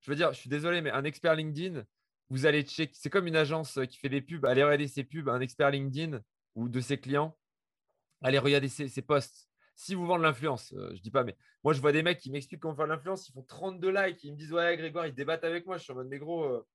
[0.00, 1.84] je veux dire, je suis désolé, mais un expert LinkedIn,
[2.28, 2.92] vous allez checker.
[2.94, 4.44] C'est comme une agence qui fait des pubs.
[4.46, 6.20] Allez regarder ses pubs, un expert LinkedIn
[6.54, 7.36] ou de ses clients.
[8.22, 11.34] Allez regarder ses, ses posts si vous vendez l'influence, euh, je dis pas, mais
[11.64, 14.32] moi je vois des mecs qui m'expliquent comment faire l'influence, ils font 32 likes, ils
[14.32, 16.66] me disent ouais Grégoire, ils débattent avec moi, je suis en mode mais gros, euh,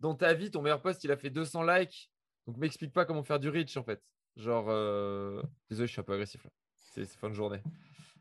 [0.00, 2.10] dans ta vie, ton meilleur post il a fait 200 likes,
[2.46, 4.02] donc m'explique pas comment faire du reach en fait.
[4.36, 7.62] Genre, euh, désolé, je suis un peu agressif là, c'est fin de journée.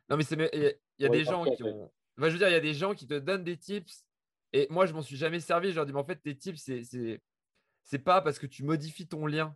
[0.10, 2.62] Non mais il y, a, des gens qui ont, je veux dire, il y a
[2.62, 4.06] des gens qui te donnent des tips
[4.54, 6.62] et moi je m'en suis jamais servi, je leur dis mais en fait tes tips
[6.62, 7.22] c'est
[7.84, 9.56] c'est pas parce que tu modifies ton lien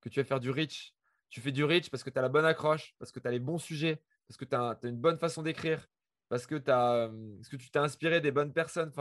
[0.00, 0.96] que tu vas faire du reach
[1.28, 3.30] tu fais du reach parce que tu as la bonne accroche, parce que tu as
[3.30, 5.86] les bons sujets, parce que tu as, une bonne façon d'écrire,
[6.28, 8.92] parce que, parce que tu t'es inspiré des bonnes personnes,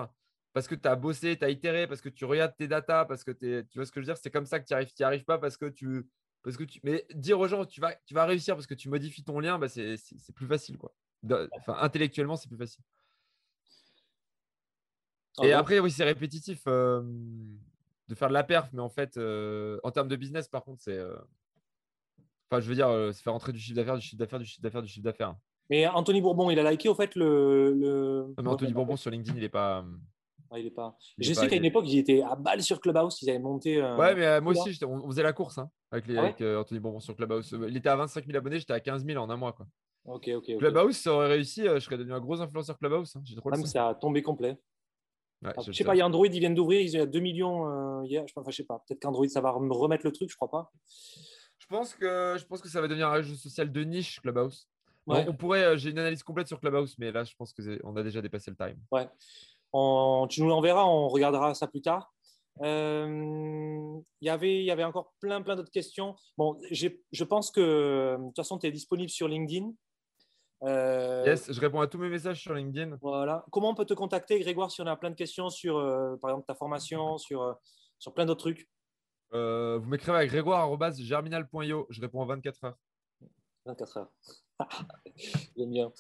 [0.54, 3.24] parce que tu as bossé, tu as itéré, parce que tu regardes tes datas, parce
[3.24, 4.90] que tu vois ce que je veux dire, c'est comme ça que tu arrives.
[5.00, 6.08] N'y arrives pas parce que tu.
[6.44, 6.80] Parce que tu...
[6.84, 9.58] Mais dire aux gens tu vas, tu vas réussir parce que tu modifies ton lien,
[9.58, 9.98] bah c'est
[10.36, 10.78] plus facile.
[10.78, 10.96] Quoi.
[11.68, 12.84] Intellectuellement, c'est plus facile.
[15.44, 17.02] Et après, oui, c'est répétitif euh,
[18.08, 20.82] de faire de la perf, mais en fait, euh, en termes de business, par contre,
[20.82, 21.16] c'est euh,
[22.52, 24.62] Enfin, je veux dire, c'est faire rentrer du chiffre d'affaires, du chiffre d'affaires, du chiffre
[24.62, 25.36] d'affaires, du chiffre d'affaires.
[25.72, 27.74] Mais Anthony Bourbon, il a liké au fait le.
[27.74, 28.34] le...
[28.38, 29.84] mais Anthony Bourbon sur LinkedIn, il n'est pas.
[30.52, 30.96] Ah, il est pas.
[31.18, 33.82] je sais qu'à une époque, ils étaient à balle sur Clubhouse, ils avaient monté.
[33.82, 36.80] Euh, ouais, mais euh, moi aussi, on, faisait la course hein, avec, les, ah Anthony
[36.80, 37.58] Bourbon sur Clubhouse.
[37.68, 39.54] Il était à 25 000 abonnés, j'étais à 15 000 en un mois.
[39.54, 39.66] Quoi.
[40.06, 40.58] Ok, ok.
[40.58, 43.16] Clubhouse, ça aurait réussi, je serais devenu un gros influenceur Clubhouse.
[43.16, 43.22] Hein.
[43.26, 44.58] J'ai trop ah, ça a tombé complet.
[45.46, 48.04] Ouais, je, sais pas, il y a Android, ils viennent d'ouvrir, ils ont 2 millions
[48.04, 48.26] hier.
[48.28, 50.72] Je ne sais pas, peut-être qu'Android, ça va me remettre le truc, je crois pas.
[51.66, 54.68] Je pense que je pense que ça va devenir un jeu social de niche Clubhouse.
[55.08, 57.96] on pourrait, euh, j'ai une analyse complète sur Clubhouse, mais là, je pense que on
[57.96, 58.80] a déjà dépassé le time.
[58.92, 59.08] Ouais.
[60.30, 62.14] tu nous l'enverras, on regardera ça plus tard.
[62.62, 66.16] Euh, y il y avait encore plein, plein d'autres questions.
[66.38, 69.74] Bon, je pense que de toute façon, tu es disponible sur LinkedIn.
[70.66, 72.98] Euh, yes, je réponds à tous mes messages sur LinkedIn.
[73.02, 73.46] Voilà.
[73.52, 75.76] Comment on peut te contacter, Grégoire, si on a plein de questions sur,
[76.22, 77.58] par exemple, ta formation, sur,
[78.00, 78.68] sur plein d'autres trucs?
[79.34, 81.88] Euh, vous m'écrivez à grégoire.germinal.io.
[81.90, 82.78] Je réponds en 24 heures.
[83.66, 84.12] 24 heures.
[85.58, 85.92] J'aime bien.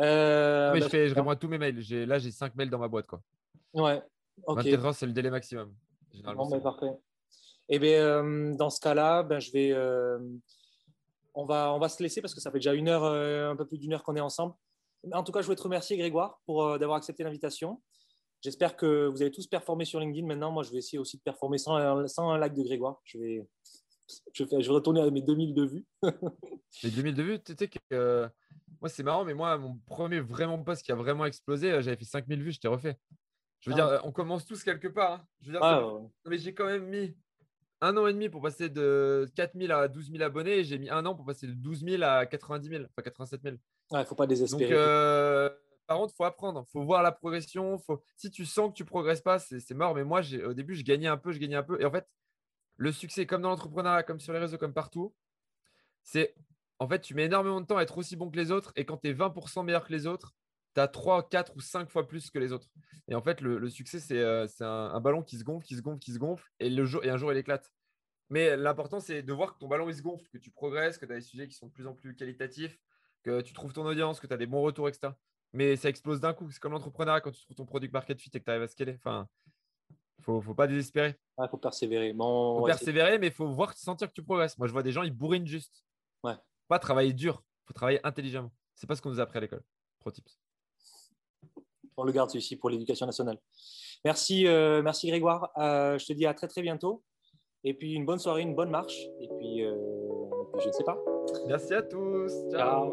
[0.00, 1.78] Euh, mais je, bah, fais, je réponds à tous mes mails.
[2.06, 3.06] Là, j'ai 5 mails dans ma boîte.
[3.06, 3.22] Quoi.
[3.72, 4.02] Ouais.
[4.46, 5.74] 24 heures, c'est le délai maximum.
[6.24, 6.90] Bon, ben, parfait.
[7.68, 9.72] Et eh bien, euh, dans ce cas-là, ben, je vais,
[11.34, 13.66] on, va, on va se laisser parce que ça fait déjà une heure, un peu
[13.66, 14.54] plus d'une heure qu'on est ensemble.
[15.12, 17.82] En tout cas, je voulais te remercier, Grégoire, pour d'avoir accepté l'invitation.
[18.44, 20.26] J'espère que vous avez tous performé sur LinkedIn.
[20.26, 23.00] Maintenant, moi, je vais essayer aussi de performer sans, un like de Grégoire.
[23.04, 23.48] Je vais,
[24.34, 25.86] je vais, je vais retourner à mes 2000 de vues.
[26.82, 28.28] les 2000 de vues, tu sais que euh,
[28.82, 31.96] moi, c'est marrant, mais moi, mon premier vraiment post qui a vraiment explosé, euh, j'avais
[31.96, 32.98] fait 5000 vues, je t'ai refait.
[33.60, 33.88] Je veux ah.
[33.92, 35.12] dire, on commence tous quelque part.
[35.12, 35.26] Hein.
[35.40, 37.16] Je veux dire, ah, mais j'ai quand même mis
[37.80, 40.90] un an et demi pour passer de 4000 à 12 000 abonnés et j'ai mis
[40.90, 43.56] un an pour passer de 12 000 à 90 000, enfin 87 000.
[43.90, 44.70] Il ne faut pas désespérer.
[44.70, 45.50] Donc, euh,
[45.86, 47.78] par contre, il faut apprendre, il faut voir la progression.
[47.78, 48.02] Faut...
[48.16, 49.94] Si tu sens que tu progresses pas, c'est mort.
[49.94, 51.80] Mais moi, au début, je gagnais un peu, je gagnais un peu.
[51.80, 52.08] Et en fait,
[52.76, 55.14] le succès, comme dans l'entrepreneuriat, comme sur les réseaux, comme partout,
[56.02, 56.34] c'est
[56.78, 58.72] en fait, tu mets énormément de temps à être aussi bon que les autres.
[58.76, 60.34] Et quand tu es 20% meilleur que les autres,
[60.74, 62.68] tu as 3, 4 ou 5 fois plus que les autres.
[63.08, 65.98] Et en fait, le, succès, c'est euh, un, ballon qui se gonfle, qui se gonfle,
[65.98, 66.44] qui se gonfle.
[66.60, 67.72] Et, le jour, et un jour, il éclate.
[68.30, 71.06] Mais l'important, c'est de voir que ton ballon, il se gonfle, que tu progresses, que
[71.06, 72.78] tu as des sujets qui sont de plus en plus qualitatifs,
[73.22, 75.12] que tu trouves ton audience, que tu as des bons retours, etc
[75.54, 76.50] mais ça explose d'un coup.
[76.50, 78.68] C'est comme l'entrepreneuriat quand tu trouves ton produit market fit et que tu arrives à
[78.68, 78.94] scaler.
[78.96, 79.28] Enfin,
[80.20, 81.16] faut, faut pas désespérer.
[81.38, 82.08] Il faut persévérer.
[82.08, 84.58] Il faut persévérer, mais il faut voir, sentir que tu progresses.
[84.58, 85.84] Moi, je vois des gens, ils bourrinent juste.
[86.24, 86.34] Ouais.
[86.68, 87.42] Pas travailler dur.
[87.44, 88.52] Il faut travailler intelligemment.
[88.74, 89.62] C'est pas ce qu'on nous a appris à l'école.
[90.00, 90.38] Pro tips.
[91.96, 93.38] On le garde celui-ci pour l'éducation nationale.
[94.04, 95.50] Merci, euh, merci Grégoire.
[95.58, 97.02] Euh, je te dis à très très bientôt.
[97.62, 98.98] Et puis une bonne soirée, une bonne marche.
[99.20, 99.74] Et puis, euh,
[100.60, 100.98] je ne sais pas.
[101.46, 102.32] Merci à tous.
[102.50, 102.92] Ciao.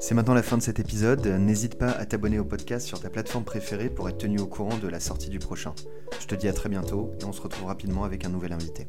[0.00, 1.24] C'est maintenant la fin de cet épisode.
[1.26, 4.76] N'hésite pas à t'abonner au podcast sur ta plateforme préférée pour être tenu au courant
[4.78, 5.74] de la sortie du prochain.
[6.18, 8.88] Je te dis à très bientôt et on se retrouve rapidement avec un nouvel invité.